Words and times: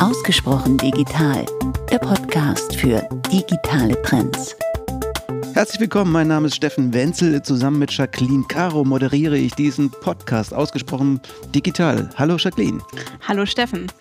Ausgesprochen 0.00 0.78
digital, 0.78 1.44
der 1.90 1.98
Podcast 1.98 2.74
für 2.74 3.06
digitale 3.30 4.00
Trends. 4.00 4.56
Herzlich 5.52 5.78
willkommen, 5.78 6.10
mein 6.10 6.28
Name 6.28 6.46
ist 6.46 6.56
Steffen 6.56 6.94
Wenzel. 6.94 7.42
Zusammen 7.42 7.80
mit 7.80 7.92
Jacqueline 7.92 8.44
Caro 8.48 8.82
moderiere 8.82 9.36
ich 9.36 9.52
diesen 9.52 9.90
Podcast 9.90 10.54
ausgesprochen 10.54 11.20
digital. 11.54 12.08
Hallo 12.16 12.36
Jacqueline. 12.38 12.80
Hallo 13.28 13.44
Steffen. 13.44 13.92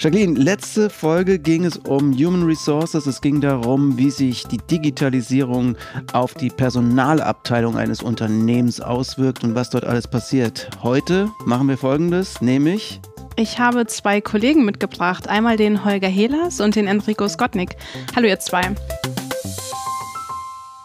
Jacqueline, 0.00 0.36
letzte 0.36 0.90
Folge 0.90 1.38
ging 1.38 1.64
es 1.64 1.76
um 1.76 2.12
Human 2.14 2.42
Resources. 2.42 3.06
Es 3.06 3.20
ging 3.20 3.40
darum, 3.40 3.96
wie 3.96 4.10
sich 4.10 4.42
die 4.44 4.58
Digitalisierung 4.58 5.76
auf 6.12 6.34
die 6.34 6.50
Personalabteilung 6.50 7.76
eines 7.76 8.02
Unternehmens 8.02 8.80
auswirkt 8.80 9.44
und 9.44 9.54
was 9.54 9.70
dort 9.70 9.84
alles 9.84 10.08
passiert. 10.08 10.68
Heute 10.82 11.30
machen 11.46 11.68
wir 11.68 11.78
Folgendes, 11.78 12.40
nämlich 12.40 13.00
ich 13.38 13.60
habe 13.60 13.86
zwei 13.86 14.20
Kollegen 14.20 14.64
mitgebracht. 14.64 15.28
Einmal 15.28 15.56
den 15.56 15.84
Holger 15.84 16.08
Helas 16.08 16.60
und 16.60 16.74
den 16.74 16.88
Enrico 16.88 17.28
Skotnik. 17.28 17.76
Hallo 18.16 18.26
ihr 18.26 18.40
zwei. 18.40 18.74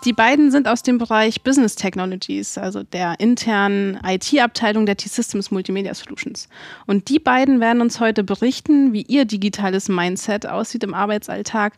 Die 0.05 0.13
beiden 0.13 0.51
sind 0.51 0.67
aus 0.67 0.83
dem 0.83 0.97
Bereich 0.99 1.41
Business 1.41 1.75
Technologies, 1.75 2.57
also 2.57 2.83
der 2.83 3.19
internen 3.19 3.99
IT-Abteilung 4.05 4.85
der 4.85 4.97
T-Systems 4.97 5.49
Multimedia 5.49 5.93
Solutions. 5.93 6.47
Und 6.85 7.09
die 7.09 7.19
beiden 7.19 7.59
werden 7.59 7.81
uns 7.81 7.99
heute 7.99 8.23
berichten, 8.23 8.93
wie 8.93 9.03
ihr 9.03 9.25
digitales 9.25 9.89
Mindset 9.89 10.45
aussieht 10.45 10.83
im 10.83 10.93
Arbeitsalltag 10.93 11.73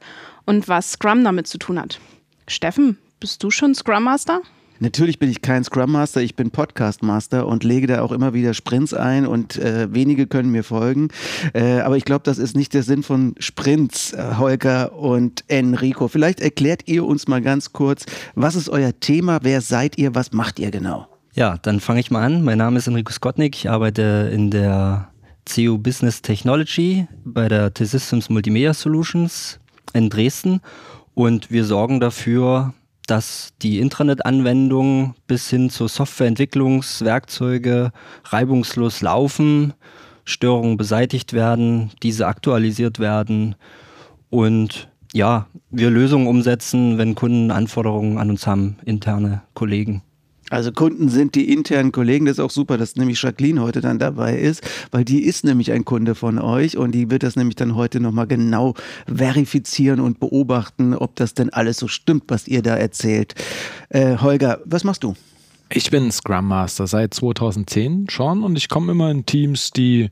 und 0.45 0.67
was 0.67 0.93
Scrum 0.93 1.23
damit 1.23 1.47
zu 1.47 1.57
tun 1.57 1.79
hat. 1.79 1.99
Steffen, 2.47 2.97
bist 3.19 3.43
du 3.43 3.51
schon 3.51 3.75
Scrum 3.75 4.03
Master? 4.03 4.41
Natürlich 4.79 5.19
bin 5.19 5.29
ich 5.29 5.41
kein 5.41 5.63
Scrum 5.63 5.93
Master, 5.93 6.21
ich 6.21 6.35
bin 6.35 6.51
Podcast 6.51 7.01
Master 7.01 7.47
und 7.47 7.63
lege 7.63 7.87
da 7.87 8.01
auch 8.01 8.11
immer 8.11 8.33
wieder 8.33 8.53
Sprints 8.53 8.93
ein 8.93 9.25
und 9.25 9.57
äh, 9.57 9.93
wenige 9.93 10.27
können 10.27 10.51
mir 10.51 10.63
folgen. 10.63 11.07
Äh, 11.53 11.79
aber 11.79 11.95
ich 11.95 12.03
glaube, 12.03 12.23
das 12.23 12.37
ist 12.37 12.57
nicht 12.57 12.73
der 12.73 12.83
Sinn 12.83 13.01
von 13.01 13.35
Sprints, 13.39 14.11
äh, 14.11 14.35
Holger 14.37 14.93
und 14.93 15.45
Enrico. 15.47 16.09
Vielleicht 16.09 16.41
erklärt 16.41 16.87
ihr 16.87 17.05
uns 17.05 17.27
mal 17.27 17.41
ganz 17.41 17.71
kurz, 17.71 18.05
was 18.35 18.55
ist 18.55 18.67
euer 18.67 18.99
Thema, 18.99 19.39
wer 19.43 19.61
seid 19.61 19.97
ihr, 19.97 20.13
was 20.13 20.33
macht 20.33 20.59
ihr 20.59 20.71
genau? 20.71 21.07
Ja, 21.33 21.57
dann 21.61 21.79
fange 21.79 22.01
ich 22.01 22.11
mal 22.11 22.25
an. 22.25 22.43
Mein 22.43 22.57
Name 22.57 22.77
ist 22.77 22.87
Enrico 22.87 23.13
Skotnik, 23.13 23.55
ich 23.55 23.69
arbeite 23.69 24.29
in 24.33 24.51
der 24.51 25.09
CU 25.49 25.77
Business 25.77 26.21
Technology 26.21 27.07
bei 27.23 27.47
der 27.47 27.73
T-Systems 27.73 28.29
Multimedia 28.29 28.73
Solutions 28.73 29.59
in 29.93 30.09
Dresden 30.09 30.59
und 31.13 31.49
wir 31.49 31.63
sorgen 31.63 32.01
dafür, 32.01 32.73
dass 33.05 33.49
die 33.61 33.79
Intranet-Anwendungen 33.79 35.15
bis 35.27 35.49
hin 35.49 35.69
zu 35.69 35.87
Softwareentwicklungswerkzeuge 35.87 37.91
reibungslos 38.25 39.01
laufen, 39.01 39.73
Störungen 40.23 40.77
beseitigt 40.77 41.33
werden, 41.33 41.91
diese 42.01 42.27
aktualisiert 42.27 42.99
werden 42.99 43.55
und 44.29 44.89
ja, 45.13 45.47
wir 45.69 45.89
Lösungen 45.89 46.27
umsetzen, 46.27 46.97
wenn 46.97 47.15
Kunden 47.15 47.51
Anforderungen 47.51 48.17
an 48.17 48.29
uns 48.29 48.45
haben, 48.45 48.77
interne 48.83 49.43
Kollegen. 49.53 50.01
Also 50.49 50.71
Kunden 50.71 51.09
sind 51.09 51.33
die 51.33 51.51
internen 51.51 51.91
Kollegen, 51.91 52.25
das 52.25 52.37
ist 52.37 52.43
auch 52.43 52.51
super, 52.51 52.77
dass 52.77 52.95
nämlich 52.95 53.21
Jacqueline 53.21 53.61
heute 53.61 53.81
dann 53.81 53.97
dabei 53.97 54.37
ist, 54.37 54.61
weil 54.91 55.03
die 55.03 55.23
ist 55.23 55.43
nämlich 55.43 55.71
ein 55.71 55.85
Kunde 55.85 56.13
von 56.13 56.37
euch 56.37 56.77
und 56.77 56.91
die 56.91 57.09
wird 57.09 57.23
das 57.23 57.35
nämlich 57.35 57.55
dann 57.55 57.75
heute 57.75 57.99
nochmal 57.99 58.27
genau 58.27 58.75
verifizieren 59.07 59.99
und 59.99 60.19
beobachten, 60.19 60.93
ob 60.93 61.15
das 61.15 61.33
denn 61.33 61.51
alles 61.51 61.77
so 61.77 61.87
stimmt, 61.87 62.25
was 62.27 62.47
ihr 62.47 62.61
da 62.61 62.75
erzählt. 62.75 63.33
Äh, 63.89 64.17
Holger, 64.17 64.59
was 64.65 64.83
machst 64.83 65.03
du? 65.03 65.15
Ich 65.69 65.89
bin 65.89 66.11
Scrum 66.11 66.47
Master 66.47 66.85
seit 66.85 67.15
2010 67.15 68.09
schon 68.09 68.43
und 68.43 68.55
ich 68.55 68.69
komme 68.69 68.91
immer 68.91 69.09
in 69.09 69.25
Teams, 69.25 69.71
die 69.71 70.11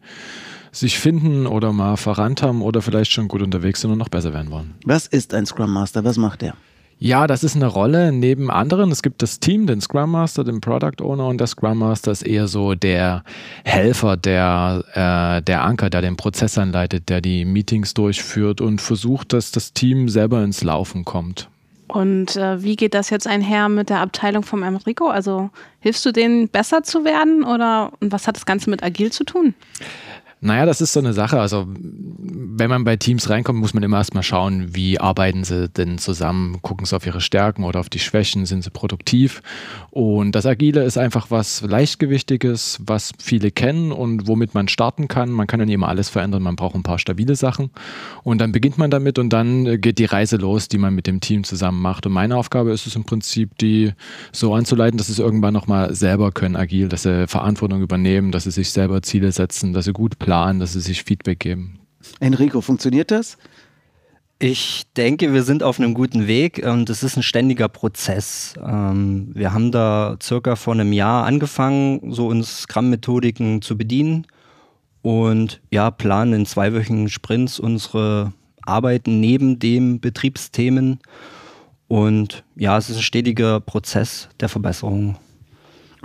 sich 0.72 0.98
finden 0.98 1.46
oder 1.46 1.72
mal 1.72 1.96
verrannt 1.96 2.42
haben 2.42 2.64
oder 2.64 2.82
vielleicht 2.82 3.12
schon 3.12 3.28
gut 3.28 3.44
unterwegs 3.44 3.82
sind 3.82 3.92
und 3.92 4.00
noch 4.00 4.10
besser 4.10 4.34
werden 4.34 4.50
wollen. 4.50 4.74
Was 4.84 5.06
ist 5.06 5.36
ein 5.36 5.46
Scrum 5.46 5.72
Master? 5.72 6.04
Was 6.04 6.18
macht 6.18 6.42
der? 6.42 6.56
Ja, 7.04 7.28
das 7.28 7.44
ist 7.44 7.58
eine 7.58 7.68
Rolle 7.68 8.14
neben 8.14 8.50
anderen. 8.50 8.90
Es 8.90 9.02
gibt 9.02 9.22
das 9.22 9.42
Team, 9.42 9.68
den 9.68 9.82
Scrum 9.82 10.12
Master, 10.12 10.46
den 10.46 10.62
Product 10.62 11.02
Owner 11.02 11.28
und 11.28 11.38
der 11.38 11.48
Scrum 11.48 11.80
Master 11.80 12.14
ist 12.14 12.22
eher 12.22 12.48
so 12.48 12.76
der 12.76 13.26
Helfer, 13.66 14.16
der, 14.16 14.86
äh, 14.94 15.42
der 15.42 15.66
Anker, 15.66 15.90
der 15.90 16.00
den 16.00 16.16
Prozess 16.16 16.58
anleitet, 16.58 17.10
der 17.10 17.20
die 17.20 17.44
Meetings 17.44 17.94
durchführt 17.94 18.62
und 18.62 18.80
versucht, 18.80 19.34
dass 19.34 19.52
das 19.52 19.74
Team 19.74 20.08
selber 20.08 20.46
ins 20.46 20.64
Laufen 20.64 21.04
kommt. 21.04 21.50
Und 21.90 22.38
äh, 22.38 22.64
wie 22.64 22.78
geht 22.78 22.94
das 22.94 23.10
jetzt 23.10 23.28
einher 23.28 23.68
mit 23.68 23.90
der 23.90 24.00
Abteilung 24.00 24.44
vom 24.44 24.64
Enrico? 24.64 25.10
Also 25.10 25.50
hilfst 25.82 26.06
du 26.06 26.14
denen 26.14 26.48
besser 26.48 26.84
zu 26.84 27.04
werden 27.04 27.44
oder 27.44 27.92
was 28.00 28.30
hat 28.30 28.38
das 28.38 28.46
Ganze 28.46 28.70
mit 28.70 28.82
Agil 28.82 29.12
zu 29.12 29.26
tun? 29.26 29.56
Naja, 30.44 30.66
das 30.66 30.82
ist 30.82 30.92
so 30.92 31.00
eine 31.00 31.14
Sache. 31.14 31.40
Also, 31.40 31.66
wenn 31.70 32.70
man 32.70 32.84
bei 32.84 32.98
Teams 32.98 33.30
reinkommt, 33.30 33.60
muss 33.60 33.74
man 33.74 33.82
immer 33.82 33.98
erstmal 33.98 34.24
schauen, 34.24 34.76
wie 34.76 35.00
arbeiten 35.00 35.46
sie 35.46 35.70
denn 35.70 35.98
zusammen? 36.00 36.62
Gucken 36.62 36.86
sie 36.86 36.94
auf 36.98 37.06
ihre 37.06 37.22
Stärken 37.22 37.64
oder 37.64 37.80
auf 37.80 37.88
die 37.88 38.00
Schwächen? 38.00 38.46
Sind 38.46 38.62
sie 38.62 38.70
produktiv? 38.70 39.42
Und 39.90 40.34
das 40.34 40.46
Agile 40.46 40.84
ist 40.84 40.98
einfach 40.98 41.32
was 41.32 41.62
Leichtgewichtiges, 41.62 42.82
was 42.86 43.14
viele 43.20 43.52
kennen 43.52 43.94
und 43.94 44.28
womit 44.28 44.54
man 44.54 44.68
starten 44.68 45.08
kann. 45.08 45.32
Man 45.32 45.48
kann 45.48 45.62
ja 45.62 45.66
nicht 45.66 45.76
immer 45.76 45.88
alles 45.88 46.10
verändern, 46.10 46.44
man 46.44 46.58
braucht 46.58 46.76
ein 46.76 46.84
paar 46.84 47.00
stabile 47.00 47.38
Sachen. 47.38 47.70
Und 48.24 48.42
dann 48.42 48.52
beginnt 48.52 48.78
man 48.78 48.92
damit 48.92 49.20
und 49.20 49.32
dann 49.32 49.80
geht 49.80 49.98
die 49.98 50.06
Reise 50.06 50.36
los, 50.36 50.68
die 50.68 50.78
man 50.78 50.94
mit 50.94 51.08
dem 51.08 51.22
Team 51.22 51.46
zusammen 51.46 51.82
macht. 51.82 52.06
Und 52.06 52.12
meine 52.12 52.36
Aufgabe 52.36 52.74
ist 52.74 52.86
es 52.86 52.98
im 52.98 53.06
Prinzip, 53.06 53.58
die 53.60 53.94
so 54.34 54.54
anzuleiten, 54.54 54.98
dass 54.98 55.08
sie 55.08 55.14
es 55.14 55.20
irgendwann 55.20 55.54
nochmal 55.54 55.96
selber 55.96 56.34
können, 56.34 56.58
agil, 56.58 56.90
dass 56.90 57.04
sie 57.04 57.28
Verantwortung 57.28 57.82
übernehmen, 57.82 58.34
dass 58.34 58.44
sie 58.44 58.52
sich 58.52 58.72
selber 58.72 59.02
Ziele 59.02 59.32
setzen, 59.32 59.72
dass 59.72 59.86
sie 59.86 59.94
gut 59.94 60.20
planen 60.20 60.33
planen, 60.34 60.60
dass 60.60 60.74
sie 60.74 60.82
sich 60.82 61.04
Feedback 61.04 61.40
geben. 61.40 61.78
Enrico, 62.20 62.62
funktioniert 62.62 63.12
das? 63.12 63.38
Ich 64.40 64.86
denke, 64.98 65.32
wir 65.32 65.44
sind 65.44 65.62
auf 65.62 65.80
einem 65.80 65.94
guten 65.94 66.26
Weg 66.26 66.66
und 66.66 66.90
es 66.90 67.04
ist 67.04 67.16
ein 67.16 67.22
ständiger 67.22 67.70
Prozess. 67.70 68.56
Ähm, 68.60 69.30
wir 69.36 69.54
haben 69.54 69.72
da 69.72 70.18
circa 70.20 70.56
vor 70.56 70.74
einem 70.74 70.92
Jahr 70.92 71.26
angefangen, 71.26 72.12
so 72.12 72.26
uns 72.30 72.62
Scrum-Methodiken 72.62 73.62
zu 73.62 73.78
bedienen 73.78 74.26
und 75.04 75.62
ja, 75.70 75.92
planen 75.92 76.34
in 76.34 76.46
zweiwöchigen 76.48 77.10
Sprints 77.10 77.60
unsere 77.60 78.34
Arbeiten 78.64 79.20
neben 79.20 79.60
den 79.60 80.00
Betriebsthemen. 80.00 81.00
Und 81.88 82.44
ja, 82.56 82.76
es 82.80 82.90
ist 82.90 82.98
ein 82.98 83.04
stetiger 83.04 83.60
Prozess 83.60 84.30
der 84.40 84.50
Verbesserung. 84.50 85.16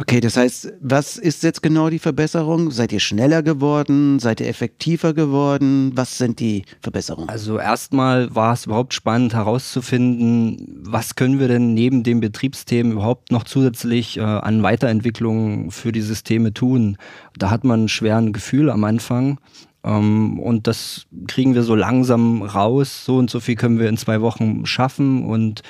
Okay, 0.01 0.21
das 0.21 0.37
heißt, 0.37 0.75
was 0.81 1.17
ist 1.17 1.43
jetzt 1.43 1.61
genau 1.61 1.91
die 1.91 1.99
Verbesserung? 1.99 2.71
Seid 2.71 2.93
ihr 2.93 3.01
schneller 3.01 3.43
geworden? 3.43 4.21
Seid 4.21 4.41
ihr 4.41 4.47
effektiver 4.47 5.13
geworden? 5.13 5.91
Was 5.97 6.19
sind 6.19 6.39
die 6.39 6.63
Verbesserungen? 6.81 7.29
Also 7.29 7.59
erstmal 7.59 8.33
war 8.33 8.53
es 8.53 8.67
überhaupt 8.67 8.95
spannend 8.95 9.35
herauszufinden, 9.35 10.85
was 10.85 11.17
können 11.17 11.41
wir 11.41 11.49
denn 11.49 11.75
neben 11.75 12.05
den 12.05 12.21
Betriebsthemen 12.21 12.93
überhaupt 12.93 13.33
noch 13.33 13.43
zusätzlich 13.43 14.19
äh, 14.19 14.21
an 14.21 14.63
Weiterentwicklungen 14.63 15.73
für 15.73 15.91
die 15.91 16.01
Systeme 16.03 16.55
tun. 16.55 16.97
Da 17.37 17.51
hat 17.51 17.65
man 17.65 17.85
ein 17.85 17.89
schweres 17.89 18.33
Gefühl 18.33 18.71
am 18.71 18.85
Anfang. 18.85 19.41
Ähm, 19.83 20.39
und 20.39 20.69
das 20.69 21.07
kriegen 21.27 21.57
wir 21.57 21.65
so 21.65 21.75
langsam 21.75 22.43
raus. 22.43 23.05
So 23.05 23.17
und 23.17 23.31
so 23.31 23.41
viel 23.41 23.57
können 23.57 23.81
wir 23.81 23.89
in 23.89 23.97
zwei 23.97 24.21
Wochen 24.21 24.65
schaffen 24.65 25.25
und 25.25 25.63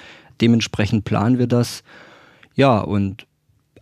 dementsprechend 0.43 1.05
planen 1.05 1.39
wir 1.39 1.47
das. 1.47 1.83
Ja, 2.55 2.79
und 2.79 3.27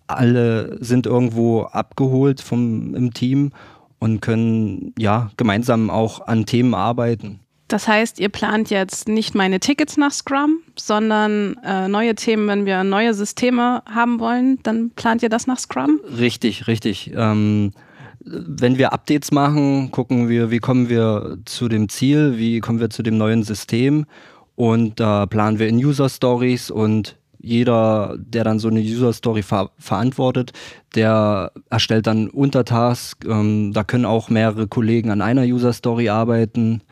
alle 0.07 0.79
sind 0.83 1.07
irgendwo 1.07 1.63
abgeholt 1.63 2.41
vom, 2.41 2.95
im 2.95 3.13
Team 3.13 3.53
und 3.99 4.21
können 4.21 4.95
ja 4.99 5.31
gemeinsam 5.37 5.91
auch 5.91 6.27
an 6.27 6.47
Themen 6.47 6.75
arbeiten. 6.75 7.41
Das 7.69 7.89
heißt, 7.89 8.21
ihr 8.21 8.29
plant 8.29 8.71
jetzt 8.71 9.09
nicht 9.09 9.35
meine 9.35 9.59
Tickets 9.59 9.97
nach 9.97 10.13
Scrum, 10.13 10.59
sondern 10.77 11.57
äh, 11.65 11.89
neue 11.89 12.15
Themen, 12.15 12.47
wenn 12.47 12.65
wir 12.65 12.85
neue 12.85 13.13
Systeme 13.13 13.83
haben 13.93 14.21
wollen, 14.21 14.61
dann 14.63 14.91
plant 14.91 15.23
ihr 15.25 15.29
das 15.29 15.49
nach 15.49 15.59
Scrum? 15.59 16.01
Richtig, 16.17 16.69
richtig. 16.69 17.13
Ähm, 17.17 17.73
wenn 18.21 18.79
wir 18.79 18.93
Updates 18.93 19.33
machen, 19.33 19.91
gucken 19.91 20.29
wir, 20.29 20.51
wie 20.53 20.59
kommen 20.59 20.89
wir 20.89 21.39
zu 21.45 21.69
dem 21.69 21.89
Ziel, 21.89 22.39
wie 22.39 22.61
kommen 22.61 22.79
wir 22.79 22.91
zu 22.91 23.03
dem 23.03 23.19
neuen 23.19 23.43
System 23.43 24.07
und 24.55 25.01
da 25.01 25.25
äh, 25.25 25.27
planen 25.27 25.59
wir 25.59 25.69
in 25.69 25.77
User 25.77 26.09
Stories 26.09 26.71
und 26.71 27.17
jeder, 27.47 28.17
der 28.19 28.43
dann 28.43 28.59
so 28.59 28.69
eine 28.69 28.81
User 28.81 29.13
Story 29.13 29.43
ver 29.43 29.71
verantwortet, 29.79 30.53
der 30.95 31.53
erstellt 31.71 32.07
dann 32.07 32.29
Untertask. 32.29 33.25
Ähm, 33.25 33.73
da 33.73 33.85
können 33.85 34.05
auch 34.05 34.29
mehrere 34.29 34.67
Kollegen 34.67 35.11
an 35.11 35.23
einer 35.23 35.43
User 35.43 35.73
Story 35.73 36.09
arbeiten, 36.09 36.83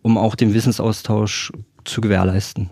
um 0.00 0.16
auch 0.16 0.34
den 0.34 0.54
Wissensaustausch 0.54 1.52
zu 1.84 2.00
gewährleisten. 2.00 2.70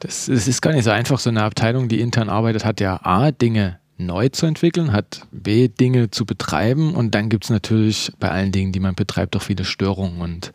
Das, 0.00 0.26
das 0.26 0.48
ist 0.48 0.62
gar 0.62 0.72
nicht 0.72 0.84
so 0.84 0.90
einfach. 0.90 1.18
So 1.18 1.30
eine 1.30 1.42
Abteilung, 1.42 1.88
die 1.88 2.00
intern 2.00 2.30
arbeitet, 2.30 2.64
hat 2.64 2.80
ja 2.80 3.00
A, 3.02 3.30
Dinge 3.30 3.78
neu 3.98 4.30
zu 4.30 4.46
entwickeln, 4.46 4.92
hat 4.92 5.26
B, 5.30 5.68
Dinge 5.68 6.10
zu 6.10 6.24
betreiben 6.24 6.94
und 6.94 7.14
dann 7.14 7.28
gibt 7.28 7.44
es 7.44 7.50
natürlich 7.50 8.10
bei 8.18 8.30
allen 8.30 8.50
Dingen, 8.50 8.72
die 8.72 8.80
man 8.80 8.94
betreibt, 8.94 9.36
auch 9.36 9.42
viele 9.42 9.64
Störungen. 9.64 10.20
Und 10.22 10.52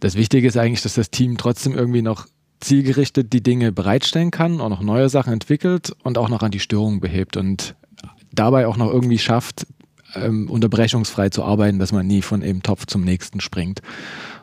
das 0.00 0.14
Wichtige 0.14 0.48
ist 0.48 0.56
eigentlich, 0.56 0.82
dass 0.82 0.94
das 0.94 1.10
Team 1.10 1.36
trotzdem 1.36 1.74
irgendwie 1.74 2.02
noch 2.02 2.26
zielgerichtet 2.60 3.32
die 3.32 3.42
Dinge 3.42 3.72
bereitstellen 3.72 4.30
kann, 4.30 4.60
auch 4.60 4.68
noch 4.68 4.82
neue 4.82 5.08
Sachen 5.08 5.32
entwickelt 5.32 5.94
und 6.02 6.18
auch 6.18 6.28
noch 6.28 6.42
an 6.42 6.50
die 6.50 6.60
Störungen 6.60 7.00
behebt 7.00 7.36
und 7.36 7.74
dabei 8.32 8.66
auch 8.66 8.76
noch 8.76 8.92
irgendwie 8.92 9.18
schafft, 9.18 9.66
ähm, 10.14 10.48
unterbrechungsfrei 10.50 11.28
zu 11.28 11.44
arbeiten, 11.44 11.78
dass 11.78 11.92
man 11.92 12.06
nie 12.06 12.22
von 12.22 12.42
einem 12.42 12.62
Topf 12.62 12.86
zum 12.86 13.02
nächsten 13.02 13.40
springt. 13.40 13.82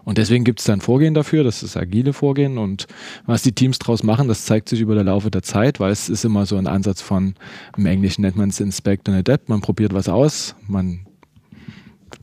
Und 0.03 0.19
deswegen 0.19 0.43
gibt 0.43 0.59
es 0.59 0.65
da 0.65 0.73
ein 0.73 0.81
Vorgehen 0.81 1.15
dafür, 1.15 1.43
das 1.43 1.63
ist 1.63 1.75
agile 1.75 2.13
Vorgehen. 2.13 2.59
Und 2.59 2.85
was 3.25 3.41
die 3.41 3.53
Teams 3.53 3.79
daraus 3.79 4.03
machen, 4.03 4.27
das 4.27 4.45
zeigt 4.45 4.69
sich 4.69 4.79
über 4.79 4.93
den 4.93 5.07
Laufe 5.07 5.31
der 5.31 5.41
Zeit, 5.41 5.79
weil 5.79 5.91
es 5.91 6.09
ist 6.09 6.23
immer 6.23 6.45
so 6.45 6.57
ein 6.57 6.67
Ansatz 6.67 7.01
von, 7.01 7.33
im 7.75 7.85
Englischen 7.87 8.21
nennt 8.21 8.35
man 8.35 8.49
es 8.49 8.59
Inspect 8.59 9.09
and 9.09 9.17
Adapt. 9.17 9.49
Man 9.49 9.61
probiert 9.61 9.93
was 9.93 10.07
aus, 10.07 10.55
man 10.67 11.07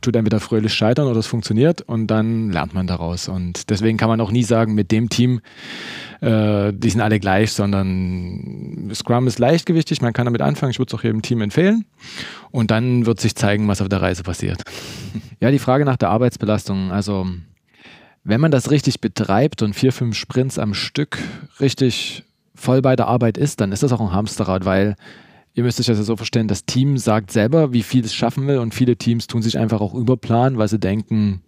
tut 0.03 0.15
entweder 0.15 0.39
fröhlich 0.39 0.73
scheitern 0.73 1.07
oder 1.07 1.19
es 1.19 1.27
funktioniert 1.27 1.81
und 1.81 2.07
dann 2.07 2.51
lernt 2.51 2.73
man 2.73 2.87
daraus. 2.87 3.27
Und 3.27 3.69
deswegen 3.69 3.97
kann 3.97 4.09
man 4.09 4.21
auch 4.21 4.31
nie 4.31 4.43
sagen, 4.43 4.75
mit 4.75 4.91
dem 4.91 5.09
Team, 5.09 5.41
äh, 6.21 6.71
die 6.73 6.89
sind 6.89 7.01
alle 7.01 7.19
gleich, 7.19 7.51
sondern 7.51 8.91
Scrum 8.93 9.27
ist 9.27 9.39
leichtgewichtig, 9.39 10.01
man 10.01 10.13
kann 10.13 10.25
damit 10.25 10.41
anfangen, 10.41 10.71
ich 10.71 10.79
würde 10.79 10.93
es 10.93 10.99
auch 10.99 11.03
jedem 11.03 11.21
Team 11.21 11.41
empfehlen. 11.41 11.85
Und 12.51 12.69
dann 12.69 13.05
wird 13.05 13.19
sich 13.19 13.35
zeigen, 13.35 13.67
was 13.67 13.81
auf 13.81 13.89
der 13.89 14.01
Reise 14.01 14.23
passiert. 14.23 14.61
ja, 15.39 15.49
die 15.49 15.59
Frage 15.59 15.85
nach 15.85 15.97
der 15.97 16.09
Arbeitsbelastung. 16.09 16.91
Also, 16.91 17.27
wenn 18.23 18.39
man 18.39 18.51
das 18.51 18.71
richtig 18.71 19.01
betreibt 19.01 19.61
und 19.61 19.73
vier, 19.73 19.91
fünf 19.91 20.15
Sprints 20.15 20.59
am 20.59 20.73
Stück 20.73 21.17
richtig 21.59 22.23
voll 22.55 22.81
bei 22.81 22.95
der 22.95 23.07
Arbeit 23.07 23.37
ist, 23.37 23.59
dann 23.59 23.71
ist 23.71 23.83
das 23.83 23.91
auch 23.91 23.99
ein 23.99 24.13
Hamsterrad, 24.13 24.65
weil 24.65 24.95
ihr 25.53 25.63
müsst 25.63 25.79
euch 25.79 25.85
das 25.85 25.97
ja 25.97 26.03
so 26.03 26.15
verstehen, 26.15 26.47
das 26.47 26.65
Team 26.65 26.97
sagt 26.97 27.31
selber, 27.31 27.73
wie 27.73 27.83
viel 27.83 28.03
es 28.03 28.13
schaffen 28.13 28.47
will 28.47 28.57
und 28.57 28.73
viele 28.73 28.95
Teams 28.95 29.27
tun 29.27 29.41
sich 29.41 29.57
einfach 29.57 29.81
auch 29.81 29.93
überplanen, 29.93 30.57
weil 30.57 30.67
sie 30.67 30.79
denken, 30.79 31.41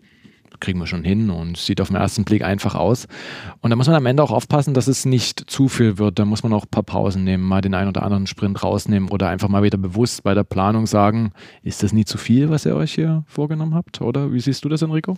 kriegen 0.60 0.80
wir 0.80 0.88
schon 0.88 1.04
hin 1.04 1.30
und 1.30 1.58
sieht 1.58 1.82
auf 1.82 1.90
den 1.90 1.98
ersten 1.98 2.24
Blick 2.24 2.44
einfach 2.44 2.76
aus. 2.76 3.08
Und 3.62 3.70
da 3.70 3.76
muss 3.76 3.88
man 3.88 3.96
am 3.96 4.06
Ende 4.06 4.24
auch 4.24 4.32
aufpassen, 4.32 4.74
dass 4.74 4.88
es 4.88 5.06
nicht 5.06 5.50
zu 5.50 5.68
viel 5.68 5.98
wird. 5.98 6.18
Da 6.18 6.26
muss 6.26 6.44
man 6.44 6.54
auch 6.54 6.64
ein 6.64 6.70
paar 6.70 6.84
Pausen 6.84 7.24
nehmen, 7.24 7.44
mal 7.44 7.62
den 7.62 7.74
einen 7.74 7.90
oder 7.90 8.04
anderen 8.04 8.28
Sprint 8.28 8.64
rausnehmen 8.64 9.10
oder 9.10 9.28
einfach 9.28 9.50
mal 9.50 9.64
wieder 9.64 9.78
bewusst 9.78 10.24
bei 10.24 10.34
der 10.34 10.44
Planung 10.44 10.88
sagen, 10.88 11.32
ist 11.64 11.84
das 11.84 11.94
nie 11.94 12.06
zu 12.06 12.18
viel, 12.18 12.50
was 12.50 12.66
ihr 12.66 12.76
euch 12.76 12.94
hier 12.94 13.24
vorgenommen 13.28 13.76
habt? 13.76 14.02
Oder 14.02 14.32
wie 14.32 14.40
siehst 14.40 14.64
du 14.64 14.70
das, 14.70 14.82
Enrico? 14.82 15.18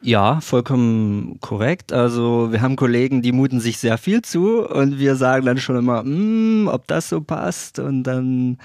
Ja, 0.00 0.40
vollkommen 0.40 1.38
korrekt. 1.40 1.92
Also 1.92 2.52
wir 2.52 2.62
haben 2.62 2.76
Kollegen, 2.76 3.20
die 3.20 3.32
muten 3.32 3.58
sich 3.58 3.78
sehr 3.78 3.98
viel 3.98 4.22
zu 4.22 4.64
und 4.68 4.98
wir 4.98 5.16
sagen 5.16 5.44
dann 5.44 5.58
schon 5.58 5.76
immer, 5.76 6.02
mm, 6.04 6.68
ob 6.68 6.86
das 6.86 7.08
so 7.08 7.20
passt 7.20 7.78
und 7.78 8.04
dann 8.04 8.58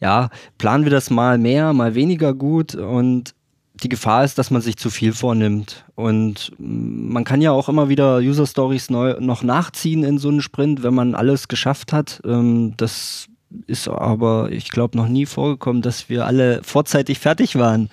ja, 0.00 0.30
planen 0.58 0.84
wir 0.84 0.90
das 0.90 1.10
mal 1.10 1.38
mehr, 1.38 1.72
mal 1.72 1.94
weniger 1.94 2.34
gut 2.34 2.74
und 2.74 3.34
die 3.82 3.88
Gefahr 3.88 4.24
ist, 4.24 4.38
dass 4.38 4.50
man 4.50 4.60
sich 4.60 4.76
zu 4.76 4.90
viel 4.90 5.12
vornimmt. 5.12 5.84
Und 5.94 6.52
man 6.58 7.24
kann 7.24 7.40
ja 7.40 7.52
auch 7.52 7.68
immer 7.68 7.88
wieder 7.88 8.18
User 8.18 8.46
Stories 8.46 8.90
neu, 8.90 9.16
noch 9.20 9.42
nachziehen 9.42 10.04
in 10.04 10.18
so 10.18 10.28
einem 10.28 10.40
Sprint, 10.40 10.82
wenn 10.82 10.94
man 10.94 11.14
alles 11.14 11.48
geschafft 11.48 11.92
hat. 11.92 12.20
Ähm, 12.24 12.74
das 12.76 13.26
ist 13.66 13.88
aber, 13.88 14.50
ich 14.50 14.70
glaube, 14.70 14.96
noch 14.96 15.08
nie 15.08 15.26
vorgekommen, 15.26 15.82
dass 15.82 16.08
wir 16.08 16.26
alle 16.26 16.62
vorzeitig 16.62 17.18
fertig 17.18 17.56
waren. 17.56 17.88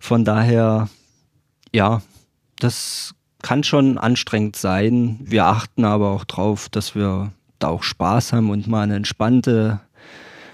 Von 0.00 0.24
daher 0.24 0.88
ja, 1.72 2.02
das 2.58 3.14
kann 3.42 3.64
schon 3.64 3.98
anstrengend 3.98 4.56
sein. 4.56 5.18
Wir 5.22 5.46
achten 5.46 5.84
aber 5.84 6.10
auch 6.10 6.24
darauf, 6.24 6.68
dass 6.68 6.94
wir 6.94 7.32
da 7.58 7.68
auch 7.68 7.82
Spaß 7.82 8.32
haben 8.32 8.50
und 8.50 8.66
mal 8.66 8.82
einen 8.82 8.92
entspannte, 8.92 9.80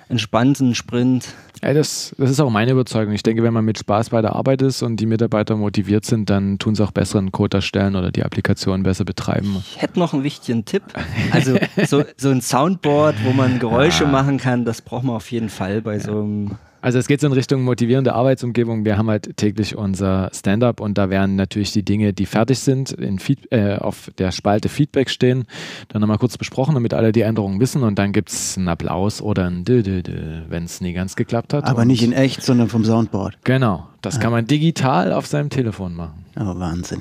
entspannten 0.08 0.74
Sprint. 0.74 1.34
Ja, 1.62 1.72
das, 1.72 2.14
das 2.18 2.30
ist 2.30 2.40
auch 2.40 2.50
meine 2.50 2.72
Überzeugung. 2.72 3.14
Ich 3.14 3.22
denke, 3.22 3.42
wenn 3.42 3.54
man 3.54 3.64
mit 3.64 3.78
Spaß 3.78 4.10
bei 4.10 4.20
der 4.20 4.34
Arbeit 4.34 4.62
ist 4.62 4.82
und 4.82 4.98
die 4.98 5.06
Mitarbeiter 5.06 5.56
motiviert 5.56 6.04
sind, 6.04 6.28
dann 6.28 6.58
tun 6.58 6.74
sie 6.74 6.84
auch 6.84 6.92
besseren 6.92 7.32
Code 7.32 7.58
erstellen 7.58 7.96
oder 7.96 8.12
die 8.12 8.22
Applikation 8.22 8.82
besser 8.82 9.04
betreiben. 9.04 9.56
Ich 9.60 9.80
hätte 9.80 9.98
noch 9.98 10.12
einen 10.12 10.22
wichtigen 10.22 10.64
Tipp. 10.64 10.82
Also 11.30 11.58
so, 11.86 12.04
so 12.16 12.30
ein 12.30 12.40
Soundboard, 12.40 13.16
wo 13.24 13.32
man 13.32 13.58
Geräusche 13.58 14.04
ja. 14.04 14.10
machen 14.10 14.38
kann, 14.38 14.64
das 14.64 14.82
braucht 14.82 15.04
man 15.04 15.16
auf 15.16 15.30
jeden 15.30 15.48
Fall 15.48 15.80
bei 15.80 15.94
ja. 15.94 16.00
so 16.00 16.20
einem 16.20 16.50
also 16.86 17.00
es 17.00 17.08
geht 17.08 17.20
so 17.20 17.26
in 17.26 17.32
Richtung 17.32 17.64
motivierende 17.64 18.14
Arbeitsumgebung. 18.14 18.84
Wir 18.84 18.96
haben 18.96 19.10
halt 19.10 19.36
täglich 19.36 19.74
unser 19.74 20.30
Stand-up 20.32 20.80
und 20.80 20.96
da 20.96 21.10
werden 21.10 21.34
natürlich 21.34 21.72
die 21.72 21.82
Dinge, 21.82 22.12
die 22.12 22.26
fertig 22.26 22.60
sind, 22.60 22.92
in 22.92 23.18
Feed, 23.18 23.50
äh, 23.50 23.74
auf 23.78 24.12
der 24.18 24.30
Spalte 24.30 24.68
Feedback 24.68 25.10
stehen. 25.10 25.46
Dann 25.88 26.00
nochmal 26.00 26.18
kurz 26.18 26.38
besprochen, 26.38 26.74
damit 26.74 26.94
alle 26.94 27.10
die 27.10 27.22
Änderungen 27.22 27.58
wissen 27.58 27.82
und 27.82 27.98
dann 27.98 28.12
gibt 28.12 28.30
es 28.30 28.56
einen 28.56 28.68
Applaus 28.68 29.20
oder 29.20 29.50
ein 29.50 29.66
wenn 29.66 30.62
es 30.62 30.80
nie 30.80 30.92
ganz 30.92 31.16
geklappt 31.16 31.54
hat. 31.54 31.64
Aber 31.64 31.84
nicht 31.84 32.04
in 32.04 32.12
echt, 32.12 32.44
sondern 32.44 32.68
vom 32.68 32.84
Soundboard. 32.84 33.38
Genau, 33.42 33.88
das 34.00 34.18
ah. 34.18 34.20
kann 34.20 34.30
man 34.30 34.46
digital 34.46 35.12
auf 35.12 35.26
seinem 35.26 35.50
Telefon 35.50 35.92
machen. 35.96 36.24
Aber 36.36 36.54
oh, 36.54 36.60
Wahnsinn. 36.60 37.00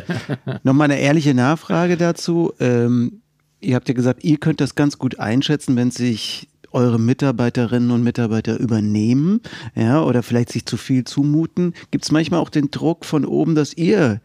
Nochmal 0.62 0.90
eine 0.90 0.98
ehrliche 0.98 1.34
Nachfrage 1.34 1.98
dazu. 1.98 2.54
Ähm, 2.58 3.20
ihr 3.60 3.74
habt 3.74 3.86
ja 3.86 3.94
gesagt, 3.94 4.24
ihr 4.24 4.38
könnt 4.38 4.62
das 4.62 4.74
ganz 4.74 4.96
gut 4.96 5.18
einschätzen, 5.18 5.76
wenn 5.76 5.90
sich 5.90 6.48
eure 6.72 6.98
Mitarbeiterinnen 6.98 7.90
und 7.90 8.02
Mitarbeiter 8.02 8.58
übernehmen, 8.58 9.40
ja, 9.74 10.02
oder 10.02 10.22
vielleicht 10.22 10.50
sich 10.50 10.66
zu 10.66 10.76
viel 10.76 11.04
zumuten? 11.04 11.74
Gibt 11.90 12.04
es 12.04 12.12
manchmal 12.12 12.40
auch 12.40 12.50
den 12.50 12.70
Druck 12.70 13.04
von 13.04 13.24
oben, 13.24 13.54
dass 13.54 13.74
ihr 13.74 14.20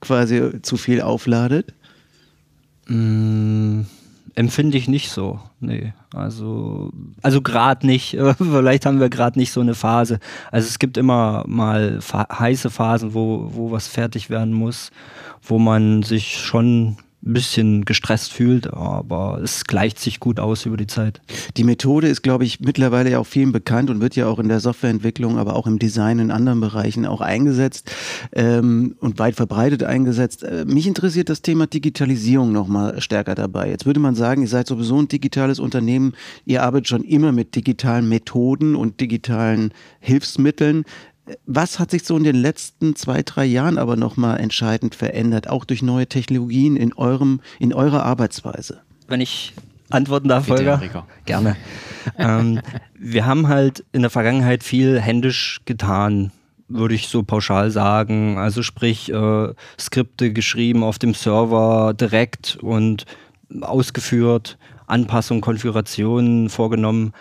quasi 0.00 0.62
zu 0.62 0.76
viel 0.76 1.00
aufladet? 1.00 1.74
Mm, 2.86 3.82
empfinde 4.34 4.78
ich 4.78 4.88
nicht 4.88 5.10
so. 5.10 5.40
Nee, 5.60 5.92
also, 6.14 6.92
also 7.22 7.42
gerade 7.42 7.86
nicht. 7.86 8.16
Vielleicht 8.38 8.86
haben 8.86 9.00
wir 9.00 9.10
gerade 9.10 9.38
nicht 9.38 9.52
so 9.52 9.60
eine 9.60 9.74
Phase. 9.74 10.18
Also 10.50 10.68
es 10.68 10.78
gibt 10.78 10.96
immer 10.96 11.44
mal 11.46 12.00
heiße 12.14 12.70
Phasen, 12.70 13.14
wo, 13.14 13.50
wo 13.52 13.70
was 13.70 13.86
fertig 13.86 14.30
werden 14.30 14.54
muss, 14.54 14.90
wo 15.42 15.58
man 15.58 16.02
sich 16.02 16.38
schon 16.38 16.96
ein 17.22 17.34
bisschen 17.34 17.84
gestresst 17.84 18.32
fühlt, 18.32 18.72
aber 18.72 19.40
es 19.42 19.64
gleicht 19.64 19.98
sich 19.98 20.20
gut 20.20 20.40
aus 20.40 20.64
über 20.64 20.78
die 20.78 20.86
Zeit. 20.86 21.20
Die 21.58 21.64
Methode 21.64 22.08
ist, 22.08 22.22
glaube 22.22 22.44
ich, 22.44 22.60
mittlerweile 22.60 23.10
ja 23.10 23.18
auch 23.18 23.26
vielen 23.26 23.52
bekannt 23.52 23.90
und 23.90 24.00
wird 24.00 24.16
ja 24.16 24.26
auch 24.26 24.38
in 24.38 24.48
der 24.48 24.60
Softwareentwicklung, 24.60 25.36
aber 25.36 25.54
auch 25.54 25.66
im 25.66 25.78
Design 25.78 26.18
in 26.18 26.30
anderen 26.30 26.60
Bereichen 26.60 27.04
auch 27.04 27.20
eingesetzt 27.20 27.92
ähm, 28.32 28.96
und 29.00 29.18
weit 29.18 29.36
verbreitet 29.36 29.82
eingesetzt. 29.82 30.42
Äh, 30.44 30.64
mich 30.64 30.86
interessiert 30.86 31.28
das 31.28 31.42
Thema 31.42 31.66
Digitalisierung 31.66 32.52
nochmal 32.52 33.00
stärker 33.02 33.34
dabei. 33.34 33.68
Jetzt 33.68 33.84
würde 33.84 34.00
man 34.00 34.14
sagen, 34.14 34.40
ihr 34.40 34.48
seid 34.48 34.66
sowieso 34.66 34.98
ein 34.98 35.08
digitales 35.08 35.60
Unternehmen, 35.60 36.14
ihr 36.46 36.62
arbeitet 36.62 36.88
schon 36.88 37.04
immer 37.04 37.32
mit 37.32 37.54
digitalen 37.54 38.08
Methoden 38.08 38.74
und 38.74 39.00
digitalen 39.00 39.74
Hilfsmitteln. 40.00 40.84
Was 41.46 41.78
hat 41.78 41.90
sich 41.90 42.04
so 42.04 42.16
in 42.16 42.24
den 42.24 42.36
letzten 42.36 42.96
zwei, 42.96 43.22
drei 43.22 43.44
Jahren 43.44 43.78
aber 43.78 43.96
nochmal 43.96 44.40
entscheidend 44.40 44.94
verändert, 44.94 45.48
auch 45.48 45.64
durch 45.64 45.82
neue 45.82 46.06
Technologien 46.06 46.76
in, 46.76 46.92
eurem, 46.94 47.40
in 47.58 47.72
eurer 47.72 48.04
Arbeitsweise? 48.04 48.80
Wenn 49.08 49.20
ich 49.20 49.54
antworten 49.90 50.28
darf, 50.28 50.46
Bitte, 50.46 50.78
Holger? 50.78 51.06
Gerne. 51.26 51.56
ähm, 52.18 52.60
wir 52.98 53.26
haben 53.26 53.48
halt 53.48 53.84
in 53.92 54.02
der 54.02 54.10
Vergangenheit 54.10 54.62
viel 54.62 55.00
händisch 55.00 55.60
getan, 55.64 56.32
würde 56.68 56.94
ich 56.94 57.08
so 57.08 57.22
pauschal 57.22 57.70
sagen. 57.70 58.38
Also 58.38 58.62
sprich, 58.62 59.12
äh, 59.12 59.48
Skripte 59.78 60.32
geschrieben 60.32 60.82
auf 60.82 60.98
dem 60.98 61.14
Server 61.14 61.94
direkt 61.94 62.56
und 62.62 63.04
ausgeführt, 63.60 64.58
Anpassungen, 64.86 65.40
Konfigurationen 65.40 66.48
vorgenommen. 66.48 67.12